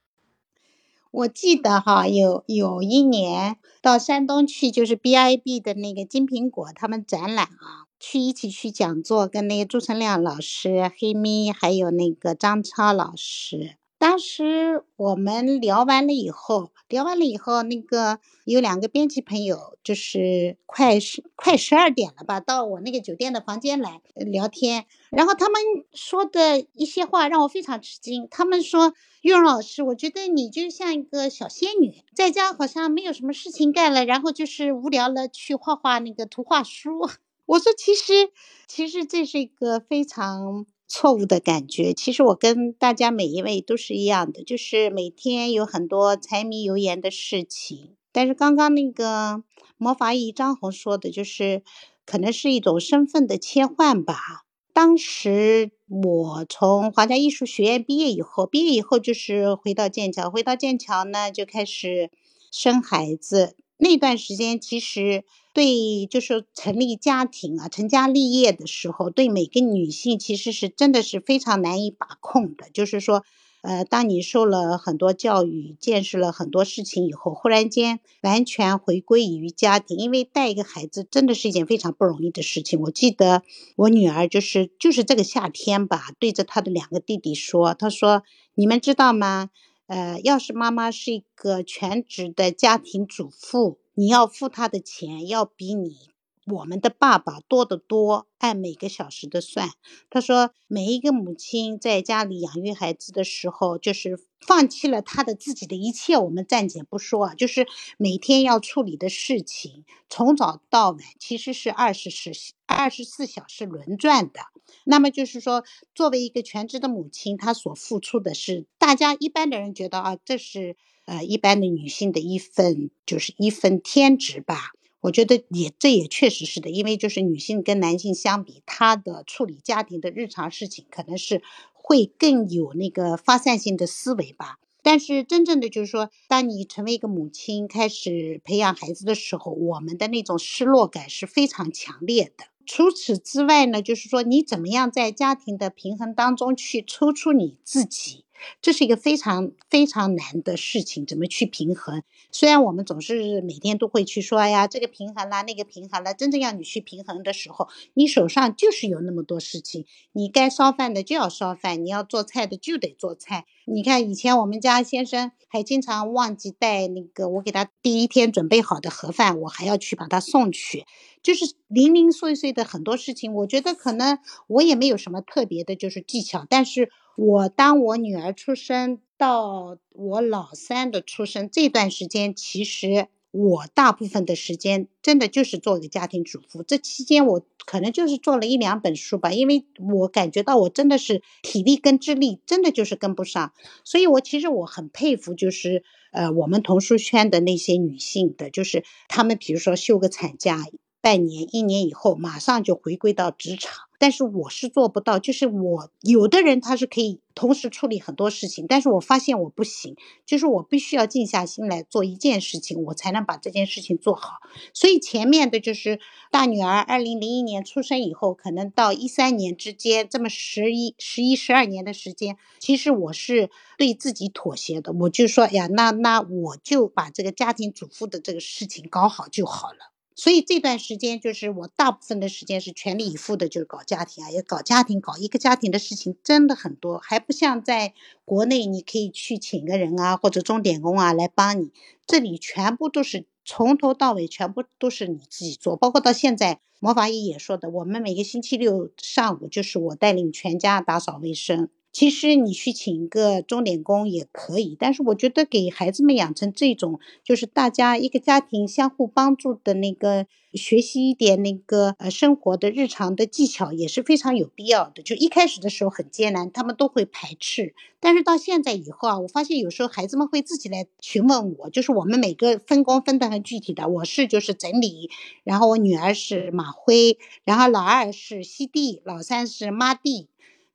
[1.10, 13.77] 我记得哈，有有一年到山东去，就是 BIB 的那个金苹果他们展览啊，去一起去讲座，跟那个朱成亮老师、黑咪还有那个张超老师。
[14.00, 24.86] 当时我们聊完了以后，聊完了以后，那个有两个编辑朋友，就是快十快十二点了吧，到我那个酒店的房间来聊天。
[25.10, 25.60] 然后他们
[25.92, 28.28] 说的一些话让我非常吃惊。
[28.30, 37.00] 他们说：“玉荣老师，我觉得你就像一个小仙女，在家好像没有什么事情干了，然后就是无聊了去画画那个图画书。
[37.46, 38.30] ”我说：“其实，
[38.68, 47.94] 其实这是一个非常……”错误的感觉，其实我跟大家每一位都是一样的，就是每天有很多柴米油盐的事情。
[48.10, 49.42] 但是刚刚那个
[49.76, 51.62] 魔法姨张红说的，就是
[52.06, 54.44] 可能是一种身份的切换吧。
[54.72, 62.10] 当时我从华家艺术学院毕业以后，毕业以后就是回到剑桥，回到剑桥呢就开始
[62.50, 63.56] 生孩子。
[63.78, 65.24] 那段时间其实。
[65.54, 72.66] 对，就是成立家庭啊，成家立业的时候，对每个女性其实是真的是非常难以把控的。
[72.72, 73.24] 就是说，
[73.62, 82.80] 呃，当你受了很多教育，见识了很多事情以后，忽然间完全回归于家庭，因为带一个孩子真的是一件非常不容易的事情。
[82.82, 83.42] 我记得
[83.74, 88.22] 我女儿就是就是这个夏天吧，对着她的两个弟弟说：“她说，
[88.54, 89.50] 你们知道吗？
[89.88, 96.10] 呃，要是妈妈是一个全职的家庭主妇。”你要付她的钱，要比你
[96.46, 99.70] 我们的爸爸多得多，按每个小时的算。
[100.08, 107.66] 他说，每一个母亲在家里养育孩子的时候，就是放弃了他的自己的一切，我们暂且不说啊，就是
[107.98, 112.30] 每天要处理的事情，从早到晚其实是二十四
[112.66, 114.40] 二十四小时轮转的。
[114.84, 120.74] 那么就是说，作为一个全职的母亲，她所付出的是，大家一般的人觉得啊，这是。
[121.04, 134.58] 呃，一般的女性的一份就是一份天职吧，我觉得也这也确实是的，因为就是女性跟男性相比，她的处理家庭的日常事情可能是会更有那个发散性的思维吧。
[134.82, 142.44] 但是真正的就是说，当你成为一个母亲，开始培养孩子的时候，我们的那种失落感是非常强烈的。
[142.66, 148.24] 除此之外呢，就是说你怎么样在家庭的平衡当中去抽出你自己。
[148.60, 152.02] 这是一个非常非常难的事情，怎么去平衡？
[152.30, 163.46] 虽然我们总是每天都会去说，哎呀，这个平衡啦，那个平衡啦，真正要你去平衡的时候，你手上就是有那么多事情，你该烧饭的就要烧饭，你要做菜的就得做菜。
[163.64, 170.84] 你看以前我们家先生还经常忘记带那个我给他第一天准备好的盒饭，我还要去把他送去，
[171.22, 173.34] 就是零零碎碎的很多事情。
[173.34, 176.90] 我觉得可能我也没有什么特别的，就是技巧，但是。
[177.20, 186.62] 我当我女儿出生到我老三的出生这段时间，其实我大部分的时间真的就是做一个家庭主妇。
[186.62, 193.52] 这期间我可能就是做了一两本书吧，因为我感觉到我真的是体力跟智力真的就是跟不上。
[193.82, 200.64] 所以我其实我很佩服，就是呃我们童书圈的那些女性的，就是她们比如说休个产假
[201.00, 203.87] 半年、一年以后，马上就回归到职场。
[203.98, 214.38] 但是我是做不到，就是我有的人他是可以同时处理很多事情，但是我发现我不行，就是我必须要静下心来做一件事情，我才能把这件事情做好。
[214.72, 215.98] 所以前面的就是
[216.30, 229.92] 大女儿二零零一年出生以后，可能到一三年之间这么十一、十一、十二年的时间，其实我是对自己妥协的，我就说呀，那那我就把这个家庭主妇的这个事情搞好就好了。
[230.18, 237.94] 所以这段时间就是我大部分的时间是全力以赴的，就是搞家庭啊，也搞家庭，搞一个家庭的事情真的很多，还不像在
[238.24, 241.70] 国内，你可以去请个人啊，或者钟点工啊来帮你，
[242.04, 251.68] 这里全部都是从头到尾全部都是你自己做，包括到现在，魔法姨也说的，我们每个星期六上午就是我带领全家打扫卫生。
[251.98, 265.02] 其实你去请一个钟点工也可以，但是我觉得给孩子们养成这种，就是大家一个家庭相互帮助的那个，学习一点那个呃生活的日常的技巧也是非常有必要的。
[265.02, 275.10] 就一开始的时候很艰难，他们都会排斥，但是到现在以后啊，我发现有时候孩子们会自己来询问我，就是我们每个分工分得很具体的，我是就是整理，
[275.42, 280.28] 然后我女儿是马辉，然后老二是西弟，老三是妈弟。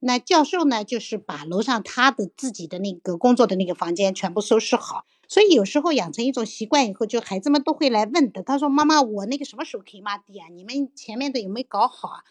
[0.06, 8.44] 那教授呢，就是把楼上他的自己的那个工作的那个房间全部收拾好，所以有时候养成一种习惯以后，就孩子们都会来问的。
[8.44, 10.46] 他说：“妈妈，我那个什么时候可以抹地啊？
[10.50, 12.24] 你们前面的有没有搞好啊？”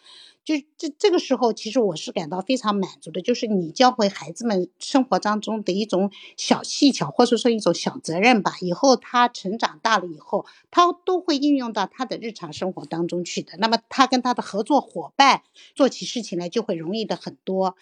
[0.45, 8.53] 就这这个时候，其实我是感到非常满足的，就是你教会孩子们生活当中的一种小技巧，或者说一种小责任吧。
[8.61, 13.57] 以后他成长大了以后，他都会应用到他的日常生活当中去的。
[13.57, 15.41] 那么他跟他的合作伙伴
[15.75, 17.75] 做起事情来就会容易的很多。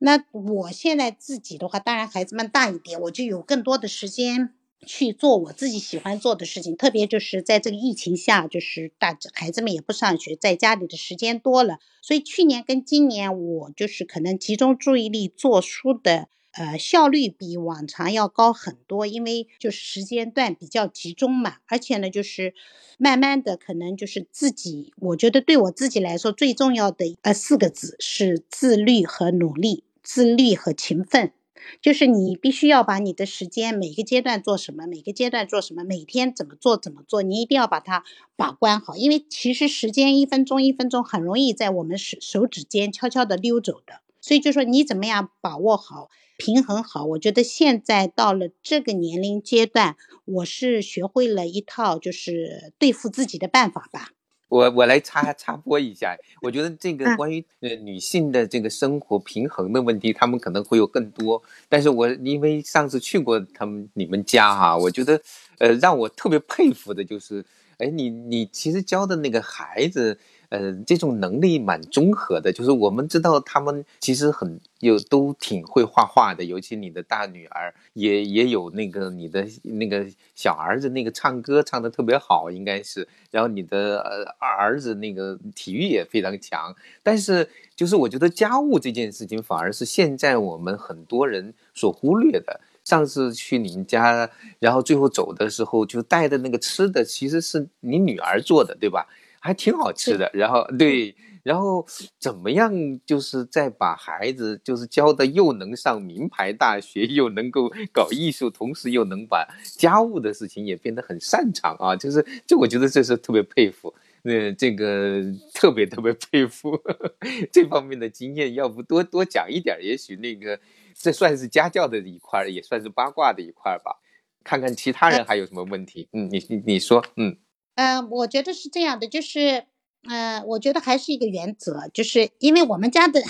[0.00, 4.52] 那我现在自己的话，当然孩子们大一点，我就有更多的时间。
[4.84, 22.54] 去做我自己喜欢做的事情，特别就是在这个疫情下，就是大孩子们也不上学，在家里的时间多了，所以去年跟今年我就是可能集中注意力做书的，呃，效率比往常要高很多，因为就是时间段比较集中嘛，而且呢，就是
[22.98, 31.32] 慢慢的可能就是自己，我觉得对我自己来说最重要的呃四个字是自律和努力，自律和勤奋。
[31.80, 38.04] 就是你必须要把你的时间每个阶段做什么，每个阶段做什么，每天怎么做怎么做，你一定要把它
[38.36, 54.10] 把关好，因为其实时间一分钟一分钟很容易在我们手手指间悄悄的溜走的，所以就说你怎么样把握好平衡好，我觉得现在到了这个年龄阶段，我是学会了一套就是对付自己的办法吧。
[54.48, 61.42] 我我来插插播一下，我觉得这个关于呃女性的这个生活平衡的问题，他们可能会有更多。
[61.68, 65.20] 但是我因为上次去过他们你们家哈，我觉得
[65.58, 67.44] 呃让我特别佩服的就是，
[67.78, 70.18] 哎你你其实教的那个孩子。
[70.48, 92.60] 呃，这种能力蛮综合的，就是我们知道他们其实很有都挺会画画的，尤其你的大女儿也也有那个你的那个小儿子那个唱歌唱的特别好，应该是，然后你的呃二儿子那个体育也非常强，但是就是我觉得家务这件事情反而是现在我们很多人所忽略的。
[92.84, 94.30] 上次去你们家，
[94.60, 99.08] 然后最后走的时候就带的那个吃的其实是你女儿做的，对吧？
[99.46, 101.86] 还挺好吃的，然后对，然后
[102.18, 102.72] 怎么样，
[103.06, 109.46] 就是再把孩子就是教的又能上名牌大学，又能够搞艺术，同时又能把
[109.78, 111.94] 家务的事情也变得很擅长啊！
[111.94, 113.94] 就是这，我觉得这是特别佩服，
[114.24, 115.22] 呃，这个
[115.54, 116.76] 特别特别佩服
[117.52, 120.58] 这方面的经验，要不多多讲一点，也许那个
[120.94, 124.02] 这算是家教的一块，也算是八卦的一块吧。
[124.42, 127.36] 看看其他人还有什么问题，嗯，你你你说，嗯。
[127.76, 129.64] 嗯，我觉得是这样的，就是，
[130.08, 133.20] 嗯，我觉得还是一个原则，就是因为我们家的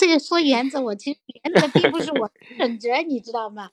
[0.00, 3.68] 这个说原则，我其实原则并不是我 准则，你知道吗？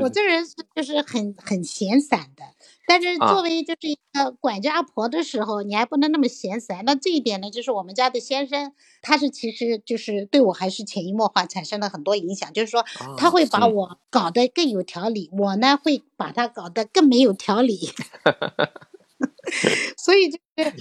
[0.00, 2.44] 我这人是就是很很闲散的，
[2.86, 6.84] 但是作为就是一个管家婆的时候，你还不能那么闲散。
[6.86, 8.72] 那这一点呢，就是我们家的先生，
[9.02, 12.84] 他是其实就是对我还是潜移默化产生了很多影响，就是说
[13.16, 17.90] 他会把我搞得更有条理，我呢会把他搞得更没有条理。
[19.96, 20.72] 所以就是，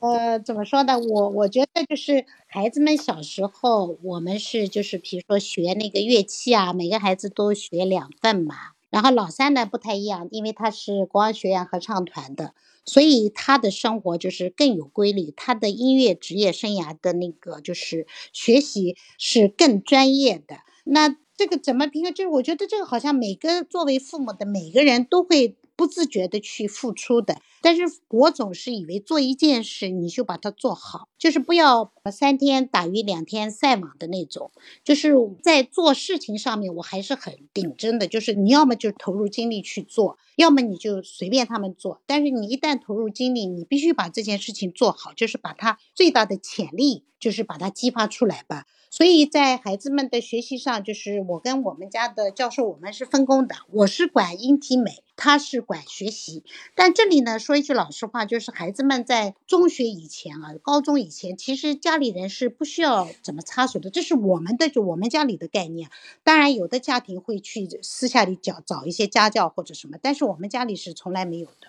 [0.00, 0.98] 呃，怎么说呢？
[0.98, 8.54] 我我觉得就是孩子们小时候，我们是就是，比如说学那个乐器啊，每个孩子都学两份嘛。
[8.90, 12.54] 然后老三呢不太一样，因为他是国王学院合唱团的，
[12.86, 20.60] 所以他的生活就是更有规律，他的音乐职业生涯的那个就是学习是更专业的。
[20.84, 22.14] 那这个怎么平衡？
[22.14, 25.56] 就是我觉得这个好像每个作为父母的每个人都会。
[25.78, 27.40] 不自觉的去付出的。
[27.62, 34.50] 但是我总是以为做一件事你就把它做好，就是不要三天打鱼两天晒网的那种。
[34.84, 42.00] 就是在做事情上面，我还是很顶真的，就是你要么就投入精力去做，要么你就随便他们做。
[42.06, 48.66] 但是你一旦投入精力，你必须把这件事情做好，就是把它最大的潜力，就是把它激发出来吧。
[48.90, 53.54] 所以在孩子们的学习上，就是我跟我们家的教授，我们是分工的。
[53.70, 56.42] 我是管音体美，他是管学习。
[56.74, 65.90] 但这里呢，说一句老实话，就是孩子们在中学以前啊，高中以前，其实家里人是不需要怎么插手的，这是我们的就我们家里的概念。
[66.24, 71.68] 当然，有的家庭会去私下里找找一些家教或者什么，但是我们家里是从来没有的。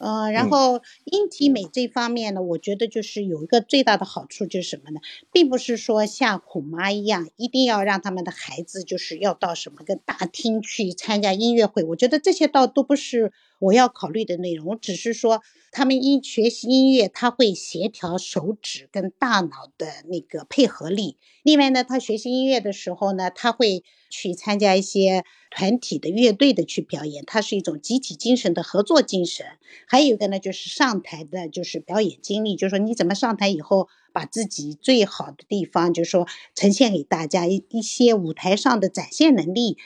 [0.00, 5.00] 呃，然后音体美这方面呢，我觉得就是有一个最大的好处就是什么呢？
[5.30, 11.84] 并不是说像虎妈一样，一定要让他们的孩子就是要到什么个大厅去参加音乐会。
[11.84, 13.30] 我觉得这些倒都不是
[13.60, 15.40] 我要考虑的内容，我只是说
[15.70, 21.16] 他们音学习音乐，他会协调手指跟大脑的那个配合力。
[21.44, 25.24] 另外呢，他学习音乐的时候呢，他会去参加一些。
[25.52, 29.44] 团体的乐队的去表演，它是一种集体精神的合作精神。
[29.84, 39.76] 还有一个呢，就是上台的，就是表演经历，就是说你怎么上台以后，把自己最好的地方，就是说呈现给大家一一些舞台上的展现能力。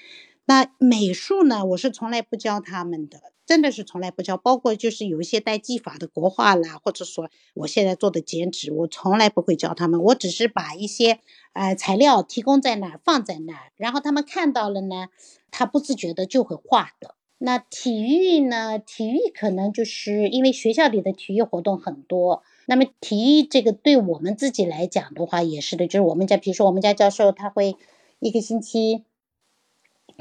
[0.47, 4.37] 那美术呢，我是从来不教他们的，真的是从来不教。
[4.37, 10.03] 包括就是有一些带技法的国画啦，或者说我现在做的剪纸，我从来不会教他们。
[10.03, 11.21] 我只是把一些
[11.53, 15.09] 呃材料提供在那儿，放在那儿，然后他们看到了呢。
[15.57, 17.15] 他不自觉的就会画的。
[17.39, 18.77] 那体育呢？
[18.81, 22.43] 体育可能就是因为学校里的体育活动很多。
[22.67, 25.87] 那么体育这个对我们自己来讲的话，也是的。
[25.87, 27.77] 就是我们家，比如说我们家教授，他会
[28.19, 29.05] 一个星期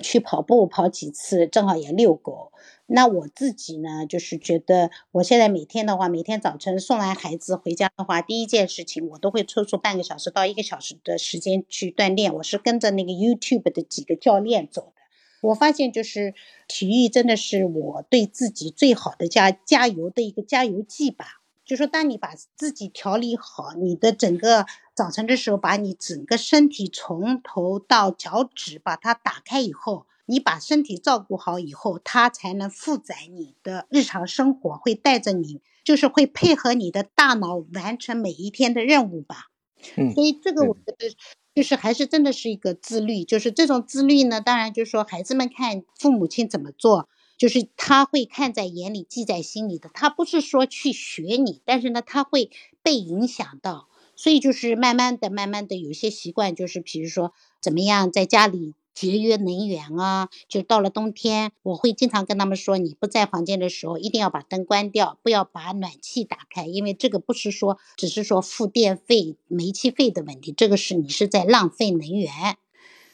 [0.02, 2.52] 去跑步，跑几次，正好也遛狗。
[2.86, 12.34] 那我自己呢，就是觉得我现在每天的话，每天早晨送完孩子回家的话，第一件事情我都会抽出半个小时到一个小时的时间去锻炼。
[12.36, 15.02] 我是跟着那个 YouTube 的几个教练走的。
[15.42, 16.34] 我发现，就是
[16.68, 21.42] 体育真的是我对自己最好的加加油的一个加油剂吧。
[21.66, 24.66] 就说，当你把自己调理好，你的整个
[24.96, 39.50] 早晨的时候，把你整个身体从头到脚趾把它打开以后，你把身体照顾好以后，它才能负载你的日常生活，会带着你，就是会配合你的大脑完成每一天的任务吧。
[39.98, 41.16] 嗯，所以这个我觉得。
[41.56, 49.88] 就是还是真的是一个自律，就是这种自律呢，当然就是说孩子们看父母亲怎么做，就是他会看在眼里，记在心里的。
[49.94, 52.50] 他不是说去学你，但是呢，他会
[52.82, 53.88] 被影响到，
[54.24, 58.74] 所以就是慢慢的、慢慢的有些习惯，就是比如说怎么样在家里。
[58.94, 60.30] 节约能源啊！
[60.48, 72.32] 就到了冬天，我会经常跟他们说，你不在房间的时候，一定要把灯关掉，不要把暖气打开，因为这个不是说只是说付电费、煤气费的问题，这个是你是在浪费能源。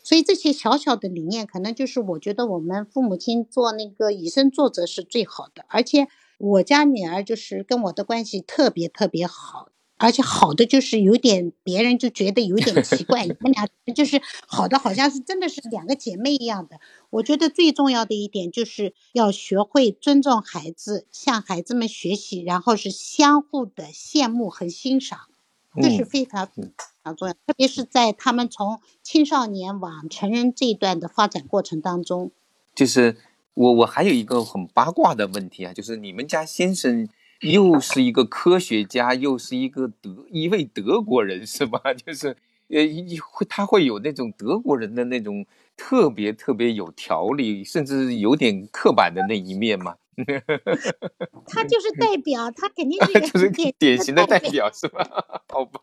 [0.03, 5.63] 所以这些小小的理念，可能就是我觉得我们父母亲做那个以身作则是最好的。
[5.69, 9.69] 而且我家女儿就是跟我的关系特别特别好。
[9.99, 16.79] 而且好的就是有点，别人就觉得有点 奇怪，你们俩就是好的，好像是真的是两个姐妹一样的。
[17.09, 25.19] 我觉得最重要的一点就是要学会尊重孩子，向孩子们学习，然后是相互的羡慕和欣赏，
[25.81, 26.63] 这是非常非
[27.03, 27.33] 常重要。
[27.33, 32.31] 特别是在他们从青少年往成人这一段的发展过程当中。
[32.73, 33.17] 就是
[33.53, 37.09] 我我还有一个很八卦的问题啊，就是你们家先生。
[37.41, 41.81] 又是一个科学家，又是一个德一位德国人，是吧？
[42.05, 42.35] 就是
[42.67, 42.79] 呃，
[43.31, 45.45] 会他会有那种德国人的那种
[45.77, 49.95] 特别特别有条理，甚至有点刻板的那一面嘛？
[51.47, 55.01] 他就是代表，他肯定是 就是典型的代表，是吧？
[55.47, 55.79] 好吧。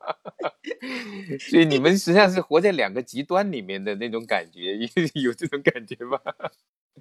[1.40, 4.76] 所以你们实际上是活在两个极端里面的那种感觉，
[5.14, 6.20] 有这种感觉吧？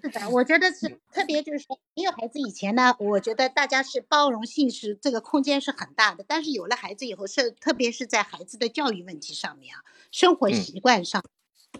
[0.02, 9.82] 是的，我觉得是特别，就是说没有孩子以前呢，我觉得大家是包容性是这个空间是很大的，但是有了孩子以后，是特别是在孩子的教育问题上面啊，
[10.12, 11.24] 生活习惯上，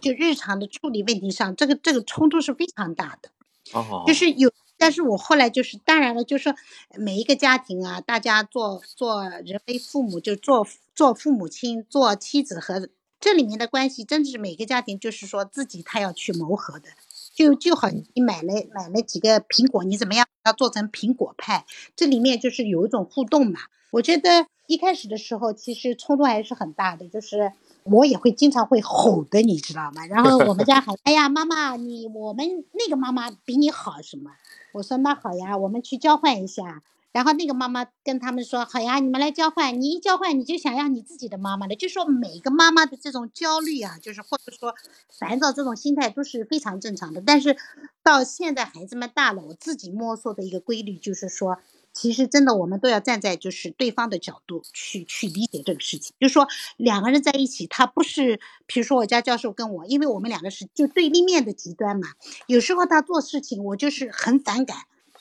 [0.00, 3.30] 就日常的处理问题上，这个这个冲突是非常大的。
[3.72, 6.54] 哦，就是有，但是我后来就是当然了，就是说
[6.96, 12.88] 每一个家庭啊，大家做做人为父母，就做做父母亲、做妻子和
[13.20, 16.90] 这里面的关系，真的是每个家庭就是说自己他要去磨合的。
[17.36, 21.66] 就就好，你买了买了几个苹果，你怎么样要做成苹果派？
[21.94, 23.60] 这里面就是有一种互动嘛。
[23.90, 30.06] 我觉得一开始的时候，其实冲突还是很大的，就是我也会经常会吼的，你知道吗？
[30.06, 34.30] 然后我们家孩子，哎呀，妈妈，你我们那个妈妈比你好什么？
[34.72, 36.82] 我说那好呀，我们去交换一下。
[37.16, 39.80] 然后那个妈妈跟他们说：“好呀，你们来交换。
[39.80, 44.74] 你一交换，你就想要你自己的妈妈了。”就说每个妈妈的这种焦虑啊，就是或者说
[45.18, 47.22] 烦躁这种心态都是非常正常的。
[47.24, 47.56] 但是
[48.02, 51.56] 到现在孩子们大了，我自己摸索的一个规律就是说，
[51.94, 56.14] 其实真的我们都要站在就是对方的角度去去理解这个事情。
[56.20, 56.46] 就说
[56.76, 62.08] 两个人在一起，他不是，比如说我家教授跟我，因为我们两个是就对立面的极端嘛。
[62.46, 64.76] 有时候他做事情，我就是很反感。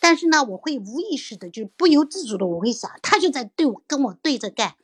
[0.08, 4.76] 但是呢，我会无意识的，就不由自主的，我会想，他就在对我跟我对着干。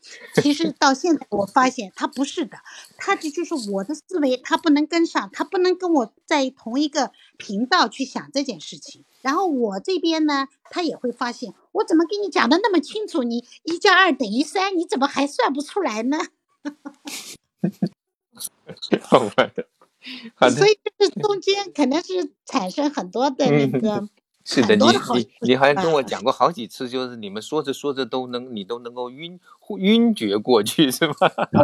[0.41, 2.57] 其实到现在，我发现他不是的，
[2.97, 9.05] 他这就是我的思维，他不能跟上，他不能跟我在同一个频道去想这件事情。
[9.21, 16.17] 然后我这边呢，他也会发现，我怎么跟你讲的那么清楚，你一加二等于三，你怎么还算不出来呢？
[19.03, 19.67] 好玩的，
[20.49, 24.09] 所以这中间可能是产生很多的那个。
[24.43, 29.39] 是的，你你你好像跟我讲过好几次，就是你们说着说着都能，你都能够晕
[29.77, 31.13] 晕厥过去，是吗？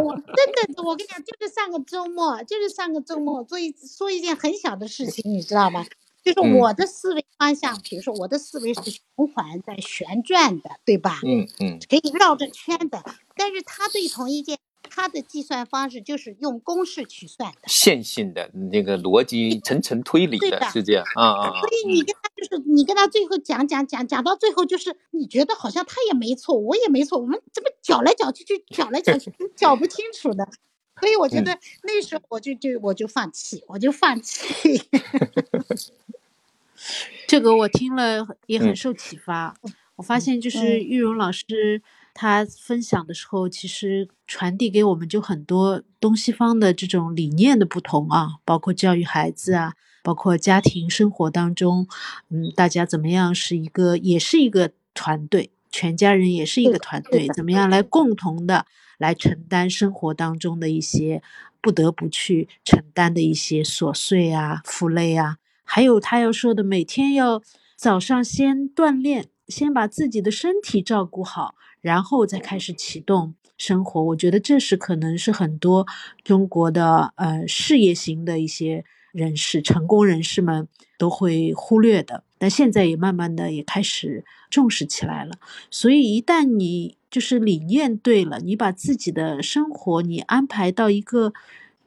[0.02, 5.84] 我真的，我跟你讲，就是上个周末，就是上个周末做一说一件很小的事情，你知道吗？
[6.24, 9.00] 就是我的思维方向，比如说我的思维是循
[9.34, 11.20] 环在旋转的，对吧？
[11.24, 13.02] 嗯嗯，可以绕着圈的，
[13.34, 14.58] 但是他对同一件。
[14.98, 21.60] 他的计算方式就是用公式去算的，线性的那个逻辑层层推理的，是这样啊啊。
[21.60, 30.48] 所以你跟他就是你跟他最后讲讲讲讲到最后，就是你觉得好像他也没错，我也没错，我们怎么搅来搅去就搅来搅去，搅不清楚的。
[30.98, 34.82] 所以我觉得那时候我就就我就放弃，我就放弃。
[37.28, 39.54] 这个我听了也很受启发，
[39.94, 41.80] 我发现就是玉荣老师。
[42.20, 51.86] 他分享的时候，其实传递给我们就很多东西方的这种理念的不同啊，包括教育孩子啊，包括家庭生活当中，
[52.28, 58.66] 嗯，大家怎么样是一个，也是一个团队，全家人也是一个团队，怎么样来共同的
[58.98, 61.22] 来承担生活当中的一些
[61.60, 67.40] 不得不去承担的一些琐碎啊、负累啊，还有他要说的，每天要
[67.76, 71.54] 早上先锻炼，先把自己的身体照顾好。
[71.80, 75.86] 然后再开始启动生活，我觉得这是可能是很多
[76.24, 80.66] 中国的呃事业型的一些人士、成功人士们
[80.98, 85.38] 都会忽略的，但现在也慢慢的也开始重视起来了。
[85.70, 91.32] 所以一旦你就是理念对了，你把自己的生活你安排到一个。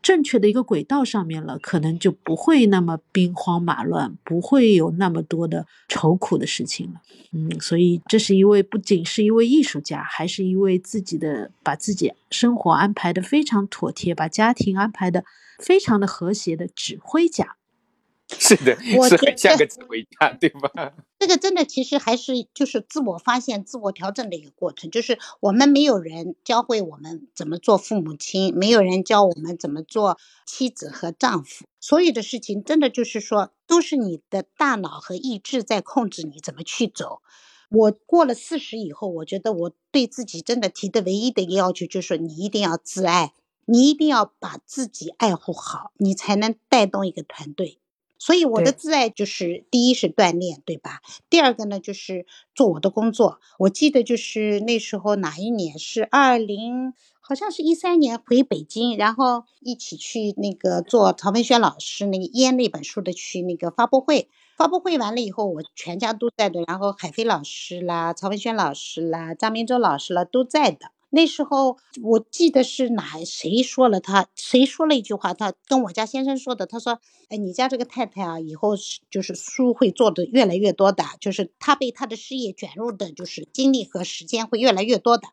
[0.02, 7.02] 正确的一个轨道上面了，可能就不会那么兵荒马乱，不会有那么多的愁苦的事情了。
[7.32, 15.24] 嗯，所以这是一位不仅是一位艺术家，还是一位自己的把自己生活安排的非常妥帖，把家庭安排的
[15.60, 17.58] 非常的和谐的指挥家。
[18.39, 18.76] 是的，
[19.08, 20.93] 是很像个指挥家，对吧？
[21.22, 24.89] 这个真的其实还是就是自我发现、自我调整的一个过程。
[24.89, 30.17] 就是我们没有人教会我们怎么做父母亲，没有人教我们怎么做
[30.47, 31.65] 妻子和丈夫。
[31.80, 37.22] 所有的事情真的就是说，都是你的大脑和意志在控制你怎么去走。
[37.69, 43.32] 我过了四十以后，我觉得我对自己真的提的唯一的一个要求就是说，你一定要自爱，
[43.65, 47.78] 你一定要把自己爱护好，你才能带动一个团队。
[48.22, 51.01] 所以我的自爱就是第一是锻炼，对吧？
[51.28, 53.39] 第二个呢就是做我的工作。
[53.57, 64.30] 我记得就是那时候哪一年是二零，好像是一三年回北京，然后一起去那个做曹文轩老师那个烟那本书的去那个发布会。
[64.55, 70.91] 发布会完了以后，我全家都在的，然后海飞老师啦、曹文轩老师啦、张明洲老师啦都在的。
[71.14, 85.24] 那时候我记得是哪谁说了他谁说了一句话，他跟我家先生说的，他说：“哎，你家这个太太啊，以后是就是书会做的越来越多的，就是他被他的事业卷入的，就是精力和时间会越来越多的。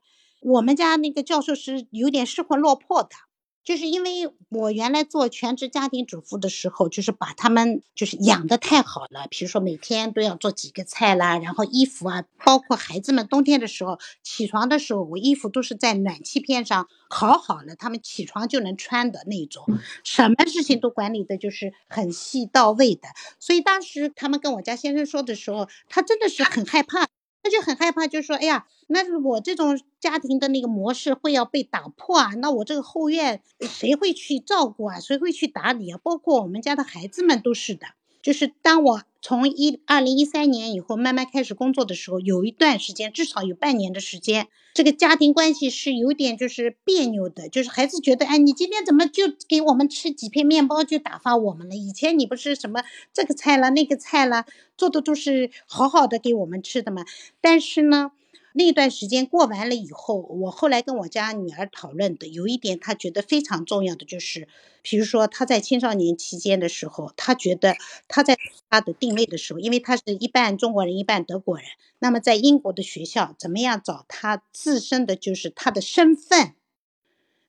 [0.43, 3.11] 我们家那个教授是有点失魂落魄的。”
[3.65, 19.67] 就是因为我原来做全职家庭主妇的时候，就是把他们就是养的太好了，比如说每天都要做几个菜啦，然后衣服啊，包括孩子们冬天的时候起床的时候，我衣服都是在暖气片上烤好了，他们起床就能穿的那种，
[20.03, 23.09] 什么事情都管理的就是很细到位的。
[23.39, 27.07] 所以当时他们跟我家先生说的时候，他真的是很害怕。
[27.49, 32.31] 就很害怕，就说：“哎呀，那是我这种家庭的那个模式会要被打破啊！
[32.39, 35.01] 那我这个后院谁会去照顾啊？
[35.01, 35.99] 谁会去打理啊？
[36.03, 37.98] 包括我们家的孩子们都是的。
[38.23, 51.75] 就是当我从一二零一三年以后慢慢开始工作的时候，有一段时间，至少有半年的时间，这个家庭关系是有点就是别扭的，就是孩子觉得，哎，你今天怎么就给我们吃几片面包就打发我们了？
[51.75, 54.45] 以前你不是什么这个菜了那个菜了，
[54.77, 57.05] 做的都是好好的给我们吃的嘛？
[57.41, 58.13] 但是呢。
[58.59, 64.49] 那段时间过完了以后，我后来跟我家女儿讨论的有一点，她觉得非常重要的就是，
[64.83, 67.77] 比如说她在青少年期间的时候，她觉得
[68.09, 68.37] 她在
[68.69, 71.67] 她的定位的时候，因为她是一半中国人一半德国人，
[72.01, 76.55] 那么在英国的学校怎么样找她自身的就是她的身份？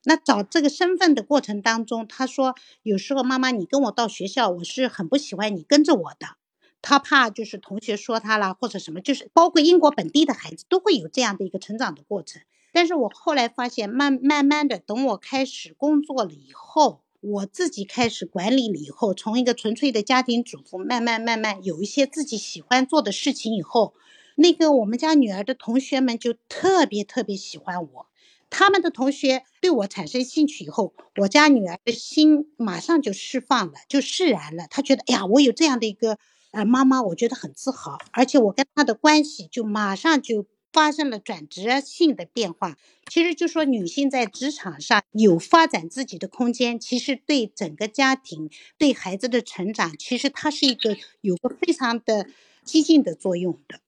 [0.04, 2.54] 那找这个身份的过程当中，她说
[2.84, 6.39] 有时候妈妈你跟我到学校，我是很不喜欢你跟着我的。
[6.82, 12.42] 他怕就是同学说他啦，或者什么，就是包括英国本地的孩子都会有这样的一个成长的过程。
[12.72, 23.96] 但是我后来发现，慢慢慢的，等我开始工作了以后，我自己开始管理了以后，从一个纯粹的家庭主妇，慢慢慢慢有一些自己喜欢做的事情以后，
[24.36, 28.06] 那个我们家女儿的同学们就特别特别喜欢我。
[28.52, 34.68] 他们的同学对我产生兴趣以后，我家女儿的心马上就释放了，就释然了。
[34.70, 36.18] 她觉得，哎呀，我有这样的一个。
[36.52, 42.78] 呃，妈妈，我觉得很自豪，而且我跟他的关系就马上就发生了转折性的变化。
[43.08, 52.28] 其实就说女性在职场上有发展自己的空间，其实对整个家庭、对孩子的成长，其实它是一个有个非常的
[52.64, 53.80] 激进的作用的。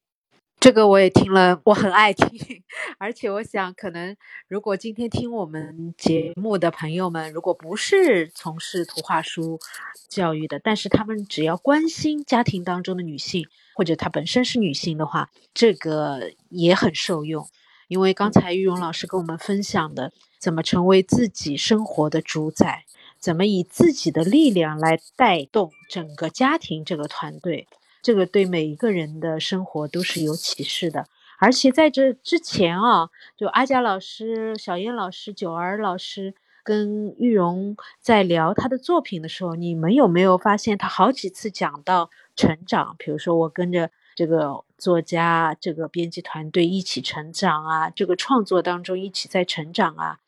[0.62, 2.30] 这个我也听了，我很爱听，
[3.00, 4.16] 而且我想，可能
[4.48, 9.60] 如果今天听我们节目的朋友们，如果不是从事图画书
[10.08, 17.48] 教育的，但是他们只要关心家庭当中的女性，或者她本身是女性的话，这个也很受用。
[17.88, 22.86] 因为刚才玉荣老师跟我们分享的，怎么成为自己生活的主宰，
[23.18, 27.68] 怎么以自己的力量来带动整个家庭这个团队。
[28.02, 31.06] 这个对每一个人的生活都是有启示的，
[31.40, 36.34] 而且在这之前啊，就阿佳老师、小燕老师、九儿老师
[36.64, 42.96] 跟玉荣在聊他的作品的时候，你们有没有发现他好几次讲到成长？
[42.98, 50.20] 比如说我跟着这个作家、这个编辑团队一起成长啊，这个创作当中一起在成长啊。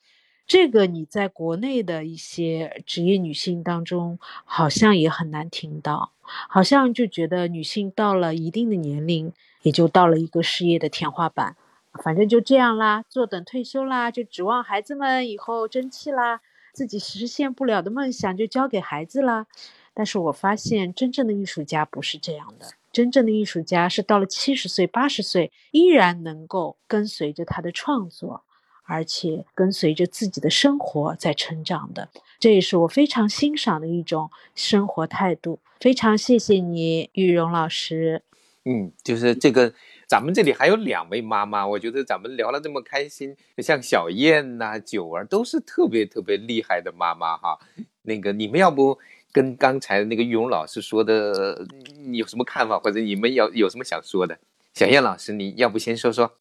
[0.45, 9.31] 这个你在国内的一些职业女性当中，好像也很难听到，好像就觉得女性到了一定的年龄，
[9.61, 11.55] 也就到了一个事业的天花板，
[12.03, 16.41] 反正就这样啦，坐等退休啦，就指望孩子们以后争气啦，
[16.73, 19.47] 自己实现不了的梦想就交给孩子啦。
[19.93, 28.43] 但是我发现，真正的艺术家不是这样的，真正的艺术家是到了七十岁、八十岁，依然能够跟随着他的创作。
[28.85, 32.09] 而且跟随着自己的生活在成长的，
[32.39, 35.59] 这也是我非常欣赏的一种生活态度。
[35.79, 38.23] 非常谢谢你，玉荣老师。
[38.65, 39.73] 嗯，就是这个，
[40.07, 47.59] 咱们这里还有两位妈妈，我觉得咱们聊了这么开心，像小燕呐、九儿都是特别特别厉害的妈妈哈。
[48.03, 48.97] 那个，你们要不
[49.33, 51.67] 跟刚才那个玉荣老师说的
[52.13, 54.39] 有什么看法，或者你们要有什么想说的？
[54.73, 56.37] 小燕老师，你要不先说说？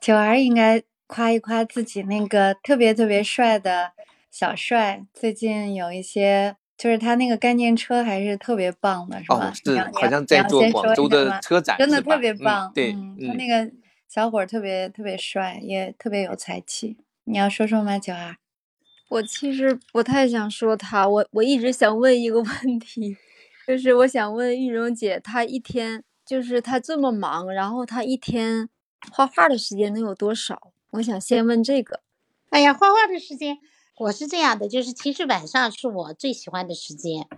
[0.00, 0.82] 九儿应该。
[1.06, 3.92] 夸一夸自己那个特别特别帅的
[4.30, 9.52] 小帅，最近有一些，就是他那个概念车还是特别棒的，是吧？
[9.52, 12.72] 是，好像在做广州的车展，真的特别棒。
[12.74, 12.92] 对，
[13.26, 13.70] 他那个
[14.08, 16.96] 小伙特别特别帅，也特别有才气。
[17.24, 18.36] 你要说说吗，九儿？
[19.08, 23.16] 我其实不太想说他，我我一直想问一个问题，
[23.66, 28.68] 就是我想问玉荣姐，她一天就是她这么忙，然后她一天
[29.12, 30.72] 画画的时间能有多少？
[30.96, 32.00] 我想先问这个，
[32.48, 33.58] 哎呀，画画的时间，
[33.98, 37.28] 我是这样的，就是其实晚上是我最喜欢的时间，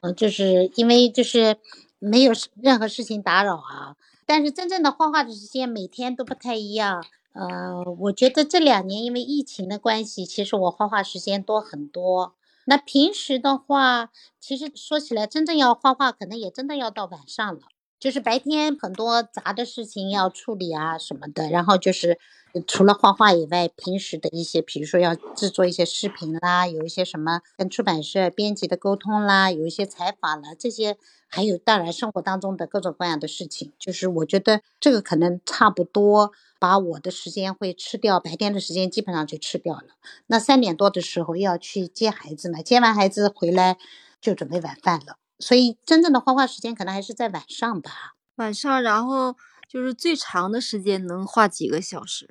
[0.00, 1.58] 嗯，就是因为就是
[1.98, 3.96] 没有任何事情打扰啊。
[4.24, 7.04] 但是真正的画画的时间每天都不太一样，
[7.34, 12.34] 呃，我觉得这两年因为疫情的关系，其实我画画时间多很多。
[12.64, 14.10] 那平时的话，
[14.40, 17.60] 其实说起来，真正要画画，可能也真的要到晚上了。
[17.98, 22.18] 就是白天很多杂的事情要处理啊什么的，然后就是
[22.66, 30.96] 除了画画以外，平时的一些，比如说要制作一些视频啦，有一些什么跟出版社编辑的沟通啦，有一些采访啦，这些
[31.28, 39.84] 还有当然生活当中的各种各样的事情，就是我觉得这个可能差不多把我的时间会吃掉，白天的时间基本上就吃掉了。
[40.26, 43.78] 那三点多的时候要去接孩子嘛，接完孩子回来
[44.20, 45.16] 就准备晚饭了。
[45.38, 48.14] 所以真正的画画时间可能还是在晚上吧。
[48.36, 49.36] 晚上，然后
[49.72, 52.28] 就是最长的时间能画几个小时？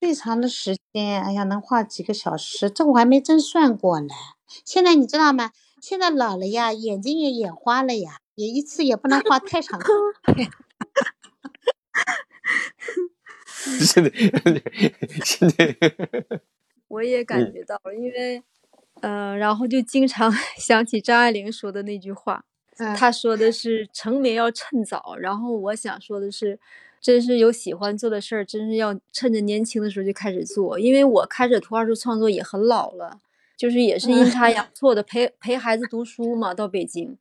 [0.00, 2.70] 最长的时间，哎呀，能画几个小时？
[2.70, 4.08] 这我还没真算过呢。
[4.64, 5.50] 现在你知道吗？
[5.82, 9.78] 现在老了呀，眼睛也眼花了呀，也一次也不能画太长。
[13.46, 14.10] 是的，
[15.22, 15.76] 现在
[16.88, 18.42] 我也感觉到了，因为，
[19.02, 22.42] 嗯，然后就经常 想起张爱玲说的那句话，
[22.96, 26.58] 她说的是成名要趁早，然后我想说的是，
[27.00, 33.18] 真是有喜欢做的事儿，真是要趁着年轻的时候就开始做，因为我开始图画书创作也很老了，
[33.56, 37.16] 就是也是阴差阳错的陪陪孩子读书嘛，到北京，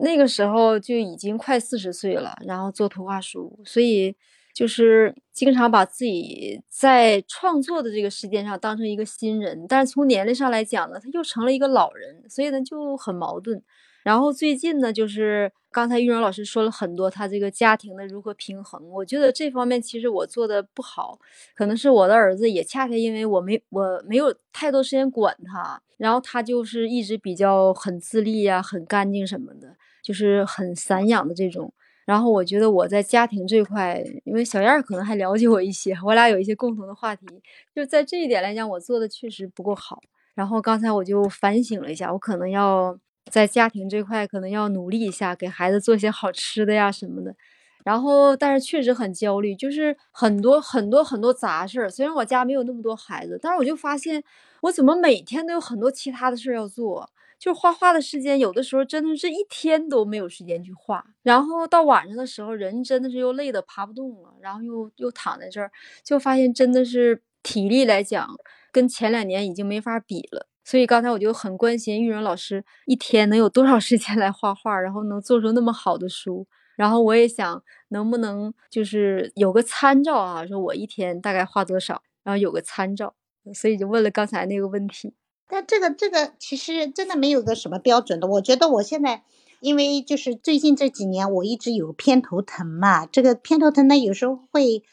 [0.00, 4.14] 那个时候就已经快四十岁了，然后做图画书，所以。
[4.54, 13.62] 就是经常把自己在创作的这个时间上当成一个新人，但是从年龄上来讲呢，他又成了一个老人，所以呢就很矛盾。
[14.02, 21.18] 然后最近呢，就是刚才玉荣老师说了很多他这个家庭的如何平衡，我觉得这方面其实我做的不好，
[21.54, 31.72] 可能是我的儿子也恰恰因为我没我没有太多时间管他，然后他就是一直比较很自立呀，很干净什么的，就是很散养的这种。
[32.04, 37.24] 然后我觉得我在家庭这块，因为小燕儿可能还了解我一些，我俩有一些共同的话题。
[37.72, 40.00] 就在这一点来讲，我做的确实不够好。
[40.34, 42.98] 然后刚才我就反省了一下，我可能要
[43.32, 47.34] 在家庭这块可能要努力一下，给孩子做些好吃的呀什么的。
[47.82, 51.88] 然后，但是确实很焦虑，就是很多很多很多杂事儿。
[51.88, 54.22] 虽然我家没有那么多孩子，但是我就发现
[54.60, 57.10] 我怎么每天都有很多其他的事儿要做。
[57.38, 61.04] 就画画的时间，有的时候真的是一天都没有时间去画。
[61.22, 65.72] 然后到晚上的时候，人真的是又累得爬不动了，然后又又躺在这儿，
[66.04, 68.28] 就发现真的是体力来讲，
[68.70, 70.51] 跟前两年已经没法比了。
[70.64, 76.46] 所以刚才我就很关心玉荣老师一天能有多少时间来画画，然后能做出那么好的书。
[76.76, 83.14] 然后我也想能不能就是有个参照啊，说我一天大概画多少，然后有个参照。
[83.54, 85.14] 所以就问了刚才那个问题。
[85.48, 89.24] 但这个这个其实真的没有个什么标准的，我觉得我现在，
[89.60, 94.84] 因为就是最近这几年我一直有偏头疼嘛，这个偏头疼呢有时候会，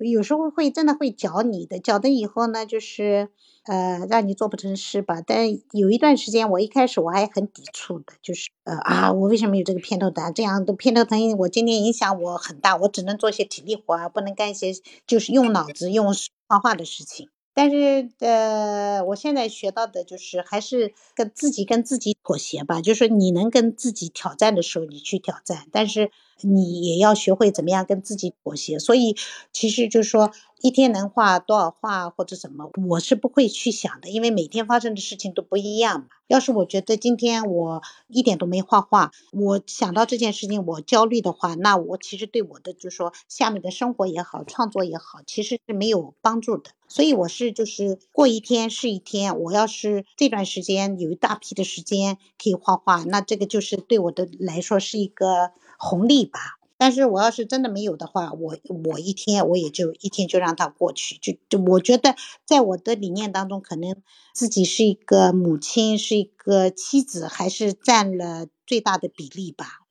[0.00, 3.28] 有时候会真的会搅你的，搅的以后呢就是
[3.64, 5.20] 呃让你做不成事吧。
[5.26, 10.32] 但有一段时间我一开始我还很抵触的，就是呃啊我为什么有这个偏头疼？
[10.34, 14.72] 这样的偏头疼我今天影响我很大，我只能做些体力活，不能干一些
[15.06, 16.14] 就是用脑子用
[16.48, 17.28] 画画的事情。
[17.54, 22.80] 但是，呃，我现在学到的就是，还是跟自己跟自己妥协吧。
[22.80, 26.10] 就是你能跟自己挑战的时候，你去挑战，但是
[26.42, 28.78] 你也要学会怎么样跟自己妥协。
[28.78, 29.16] 所以，
[29.52, 30.30] 其实就是说。
[30.62, 36.06] 一天能画多少画或者什么，我是不会去想的，因为每天发生的事情都不一样嘛。
[36.28, 46.70] 要是我觉得今天我一点都没画画，我想到这件事情我焦虑的话，那我其实对我的就是说下面的生活也好，创作也好，其实是没有帮助的。
[46.86, 49.40] 所以我是就是过一天是一天。
[49.40, 55.50] 我要是这段时间有一大批的时间可以画画，那这个就是对我的来说是一个
[55.82, 56.58] 红利吧。
[56.78, 58.56] 但是我要是真的没有的话，我
[58.88, 64.02] 我一天我也就一天就让它过去，就就我觉得在我的理念当中，可能
[64.32, 69.82] 自己是一个母亲，是一个妻子，还是占了最大的比例吧。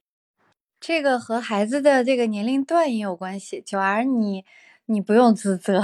[0.82, 3.64] 这个和孩子的这个年龄段也有关系。
[3.66, 4.44] 九儿，你
[4.88, 5.82] 你不用自责，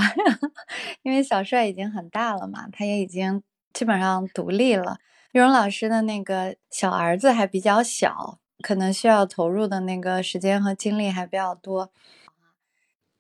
[1.03, 3.41] 因为小帅已经很大了嘛，他也已经
[3.71, 4.97] 基本上独立了。
[5.31, 8.39] 玉荣老师的那个小儿子还比较小。
[8.61, 11.89] 可能需要投入的那个时间和精力还比较多。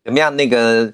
[0.03, 0.35] 怎么样？
[0.35, 0.93] 那个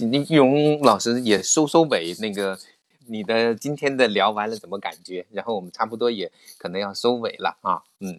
[0.00, 2.14] 玉荣老师也收收尾。
[2.20, 2.58] 那个
[3.06, 5.26] 你的今天的聊完了怎么感觉？
[5.30, 7.82] 然后我们差不多也可能要收尾了啊。
[8.00, 8.18] 嗯。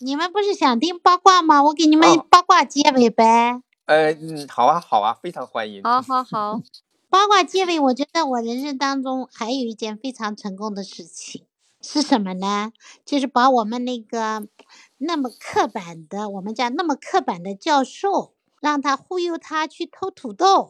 [0.00, 1.62] 你们不是想听八卦吗？
[1.64, 3.62] 我给你们八卦结尾呗。
[3.86, 5.82] 呃，嗯，好啊，好啊，非常欢迎。
[5.82, 6.60] 好好好。
[7.10, 11.44] 八卦结尾，我觉得我人生当中还有一件非常成功的事情
[11.80, 12.72] 是什么呢？
[13.04, 14.46] 就是把我们那个。
[15.04, 20.68] 那么刻板的，我们家那么刻板的教授，让他忽悠他去偷土豆。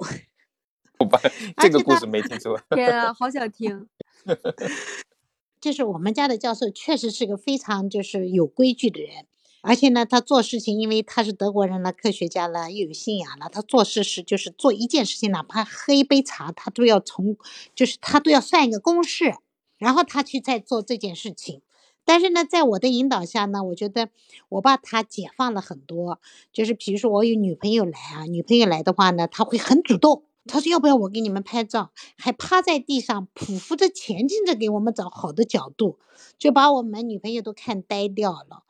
[0.98, 1.20] 好吧，
[1.58, 2.58] 这个故事没听说。
[2.74, 3.88] 天啊，好想听。
[5.60, 9.26] 就是我们家的教授确实是个非常就是有规矩的人，
[9.60, 17.36] 而且呢，他做事情，因为他是德国人了，科学家了，又有信仰了，他做事是就是做一件事情，哪怕喝一杯茶，他都要从
[17.74, 19.34] 就是他都要算一个公式，
[19.78, 21.62] 然后他去再做这件事情。
[22.04, 24.08] 但是呢，在我的引导下呢，我觉得
[24.48, 26.20] 我把他解放了很多。
[26.52, 35.98] 就是比如说，我有女朋友来啊，女朋友来的话呢，他会很主动，他说要不要我给你们拍照，还趴在地上匍匐着前进着给我们找好的角度，
[36.38, 38.64] 就把我们女朋友都看呆掉了。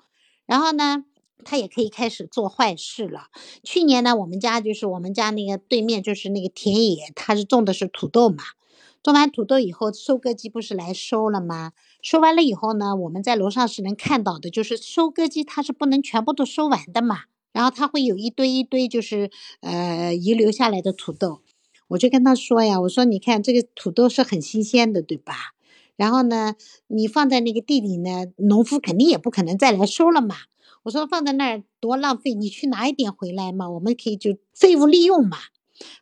[0.45, 1.05] 然后呢，
[1.45, 3.29] 他也可以开始做坏事了。
[3.65, 8.45] 去年呢，我们家就是我们家那个对面就是那个田野，他是种的是土豆嘛。
[9.03, 11.73] 种完土豆以后，收割机不是来收了吗？
[12.03, 17.21] 收完了以后呢，我们在楼上是能看到的，就是收割机它是不能全部都收完的嘛，
[17.53, 19.31] 然后它会有一堆一堆就是
[19.61, 21.43] 呃遗留下来的土豆，
[21.89, 25.55] 我就跟他说呀，我说你看这个土豆是很新鲜的，对吧？
[25.95, 26.57] 然后呢，
[26.89, 30.35] 你放在那个地里呢，农夫肯定也不可能再来收了嘛。
[30.83, 35.39] 我说放在那儿多浪费，你去拿一点回来嘛，我们可以就废物利用嘛。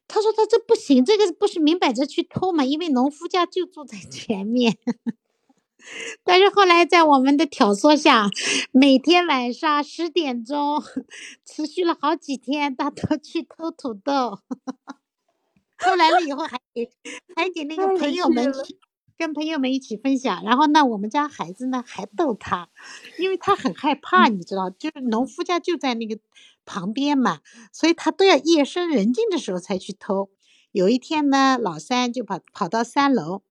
[0.09, 4.79] 他说他这不行，这个不是明摆着去偷嘛，因为农夫家就住在前面。
[6.25, 8.29] 但是后来在我们的挑唆下，
[8.73, 10.83] 每天晚上十点钟，
[11.45, 14.39] 持续了好几天，他都去偷土豆。
[15.79, 16.91] 偷来了以后还给
[17.35, 18.79] 还给那个朋友们去。
[19.19, 22.71] 跟朋友们一起分享，然后呢，我们家孩子呢还逗他，
[23.19, 26.19] 因为他很害怕，你知道，就是农夫家就在那个
[26.65, 30.31] 旁边嘛，所以他都要夜深人静的时候才去偷。
[30.73, 33.43] 有一天呢，老三就跑跑到三楼，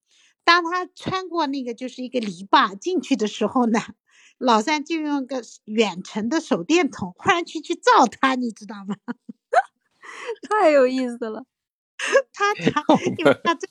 [0.50, 3.80] 当他穿过那个就是一个篱笆进去的时候呢，
[4.40, 8.96] 老三就用个远程的手电筒忽然去去照他，你知道吗？
[10.50, 11.46] 太有意思了，
[12.34, 12.84] 他他
[13.20, 13.68] 因为他这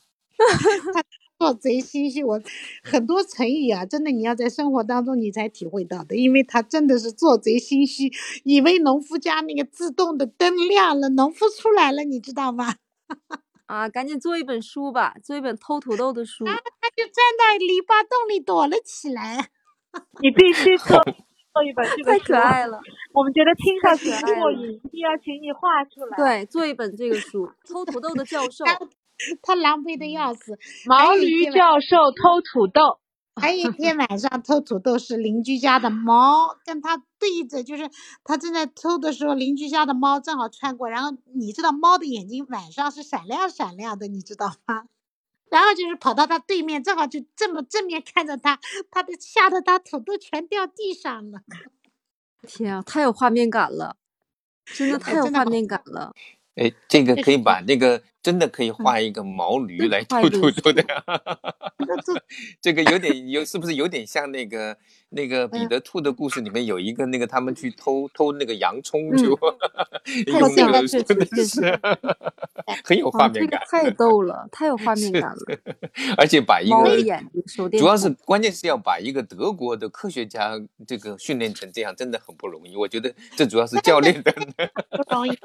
[0.95, 1.03] 他。
[1.41, 2.43] 做贼心虚，我
[2.83, 8.11] 很多成语啊，真的你要在生活当中你才体会到的，因为他真的是做贼心虚，
[8.43, 12.74] 以为农夫家那个自动的灯亮了，农夫出来了，你知道吗？
[13.69, 16.45] 啊，赶紧做一本书吧，做一本偷土豆的书。
[16.45, 19.51] 然后他就站在篱笆洞里躲了起来。
[20.21, 22.81] 你必须做做一本这太可爱了。
[23.12, 26.16] 我们觉得听上去过瘾，一定要请你画出来。
[26.16, 28.64] 对，做一本这个书，偷土豆的教授。
[29.43, 30.59] 他狼狈的要死。
[30.87, 33.01] 毛驴教授偷土豆。
[33.39, 37.91] 还有一天晚上偷土豆是邻居家的猫跟他对着，就是
[38.24, 44.84] 他正在偷的时候，邻居家的猫正好穿过，然后你知道猫的眼睛晚上是闪亮闪亮的，你知道吗？
[45.51, 48.61] 然后就是跑到他对面，正好就这么正面看着他，
[48.91, 51.41] 他的吓得他土豆全掉地上了。
[52.47, 53.97] 天啊，太有画面感了，
[54.66, 56.14] 真的太有画面感了。
[56.59, 60.85] 哎，这个可以把那个真的可以画一个毛驴来偷土豆的，
[62.61, 64.77] 这个有点有是不是有点像那个
[65.11, 69.39] 那个彼得兔的故事里面有一个那个他们去偷偷那个洋葱就
[70.27, 71.79] 用那个真的是
[72.85, 75.59] 很有画面感，太逗了，太有画面感了，
[76.17, 76.85] 而且把一个
[77.79, 84.33] 主要是关键是要把一个德国的科学家这个训练成这样真的很不容易，我觉得这主要是教练的
[84.91, 85.39] 不容易。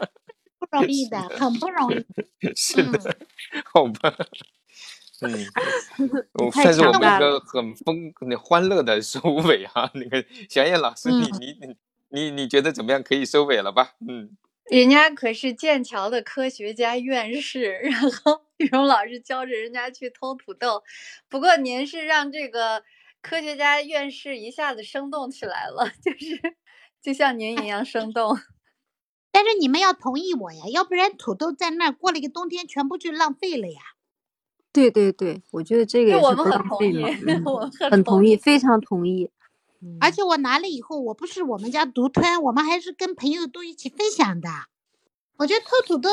[0.74, 2.06] 不容易的，很不容易。
[2.56, 3.18] 是的，
[3.74, 4.16] 好吧。
[5.22, 9.90] 嗯，算是我们一个很丰、很欢乐的收尾啊。
[9.94, 11.76] 那个小燕老师，你你你
[12.10, 13.02] 你你觉得怎么样？
[13.02, 13.94] 可以收尾了吧？
[14.08, 14.36] 嗯。
[14.72, 20.84] 人家可是剑桥的科学家院士，然后玉荣老师教着人家去偷土豆。
[21.30, 22.82] 不过您是让这个
[23.22, 26.56] 科学家院士一下子生动起来了，就是
[27.04, 28.38] 就像您一样生动。
[29.34, 33.82] 但是你们要同意我呀，要不然土豆在那儿过了一个冬天，全部就浪费了呀。
[34.72, 37.10] 对对对，我觉得这个也是不浪费嘛，
[37.90, 39.32] 很同意，非常同意。
[40.00, 44.50] 而且我拿了以后，我不是我们家独吞，我们还是跟朋友都一起分享的。
[45.38, 46.10] 我觉得偷土豆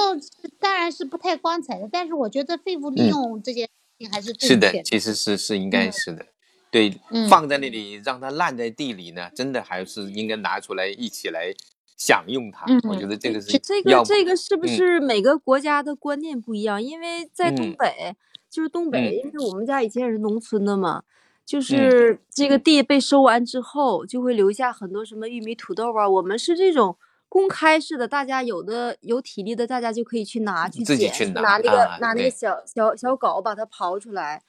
[0.59, 6.27] 当然是不太光彩的，但是我觉得废物利用这件事情还是是的，其实是是应该是的。
[6.71, 6.99] 对，
[7.29, 11.55] 放在那里让它烂在地里呢，真的还是应该拿出来一起来。
[12.01, 16.83] 享用它，我觉得这个是这个这个是不是每个国家的观念不一样？
[16.83, 18.17] 因为在东北，
[18.49, 21.03] 就是东北，因为我们家以前也是农村的嘛，
[21.45, 26.09] 就是这个地被收完之后，就会留下很多什么玉米、土豆啊。
[26.09, 26.97] 我们是这种
[27.29, 34.43] 公开式的，大家有的有体力的，大家就可以去拿去捡，拿那个拿那个小小小镐把它刨出来，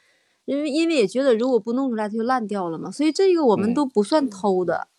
[0.46, 4.88] 因为因为也觉得如果不弄出来它就烂掉了嘛，所以这个我们都不算偷的。
[4.88, 4.91] 嗯，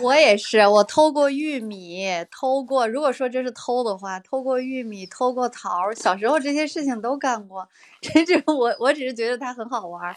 [0.00, 2.86] 我也是，我偷过玉米，偷过。
[2.86, 5.92] 如果说这是偷的话，偷过玉米，偷过桃。
[5.94, 7.68] 小时候这些事情都干过。
[8.00, 10.16] 这这，我我只是觉得它很好玩。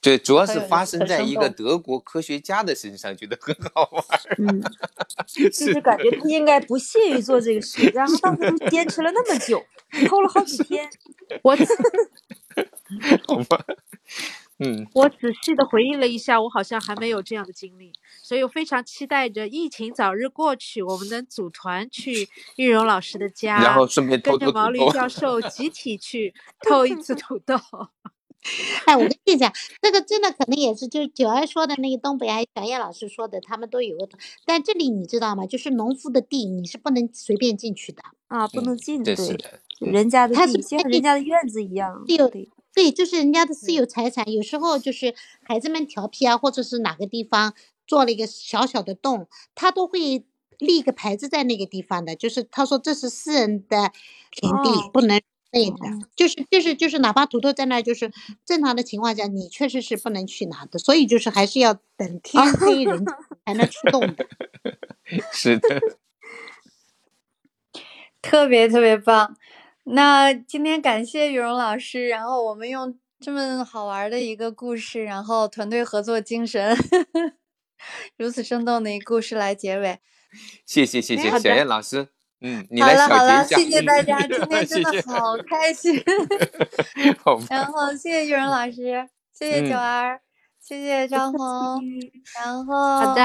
[0.00, 4.04] 对，主要是发生在一个德国科学家的身上，觉得很好玩。
[4.38, 4.62] 嗯，
[5.28, 9.62] 就是感觉他应该不屑于做这个事，然后当时坚持了那么久，
[10.08, 10.88] 偷了好几天。
[11.44, 11.54] 我，
[13.28, 13.62] 好吧。
[14.62, 17.92] 嗯，我仔细的回忆了一下，我好像还没有这样的经历，
[18.22, 27.56] 所以我非常期待着疫情早日过去，我们能组团去玉荣老师的家，然后顺便跟着毛驴教授集体去偷一次土豆。
[28.86, 34.08] 哎，我跟你讲，这个真的可能也是，就是九儿说的那个东北，还有小叶老师说的，他们都有个。
[34.44, 35.46] 但这里你知道吗？
[35.46, 39.00] 就是农夫的地，你是不能随便进去的啊，不能进。
[39.04, 39.14] 对，
[39.78, 42.02] 人家的地像人家的院子一样。
[42.08, 42.28] 有
[42.74, 47.54] 对，就是人家的私有财产，有时候就是孩子们调皮啊，或者是哪个地方
[47.86, 50.24] 做了一个小小的洞，他都会
[50.58, 53.92] 立一个牌子在那个地方的，就是他说这是私人的
[54.30, 55.20] 田地，不能
[55.52, 58.10] 那的，就是就是就是哪怕土豆在那，就是
[58.46, 63.04] 正常的情况下，你确实是不能去拿的，所以就是还是要等 天黑人
[63.44, 64.26] 才能出动的。
[65.30, 65.80] 是的，
[68.22, 69.36] 特别特别棒。
[69.84, 76.76] 那今天感谢羽绒老师，然后我们用这么好玩的一个故事，然后团队合作精神，
[78.16, 79.98] 如此生动的一个故事来结尾。
[80.64, 82.08] 谢谢谢谢小燕老师，
[82.40, 83.56] 嗯，你来小结一下。
[83.58, 86.02] 谢谢大家，今天真的好开心。
[87.50, 90.20] 然后谢谢羽绒老师，谢谢九儿，
[90.60, 91.82] 谢谢张红，
[92.36, 93.22] 然后好的，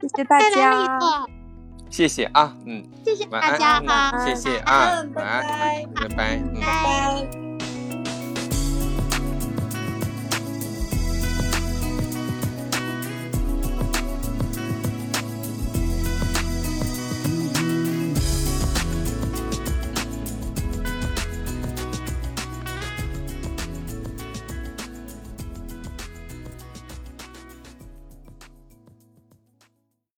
[0.00, 0.98] 谢谢大家。
[1.90, 7.49] 谢谢啊，嗯，谢谢大家哈，谢谢啊，拜拜，拜拜，拜拜。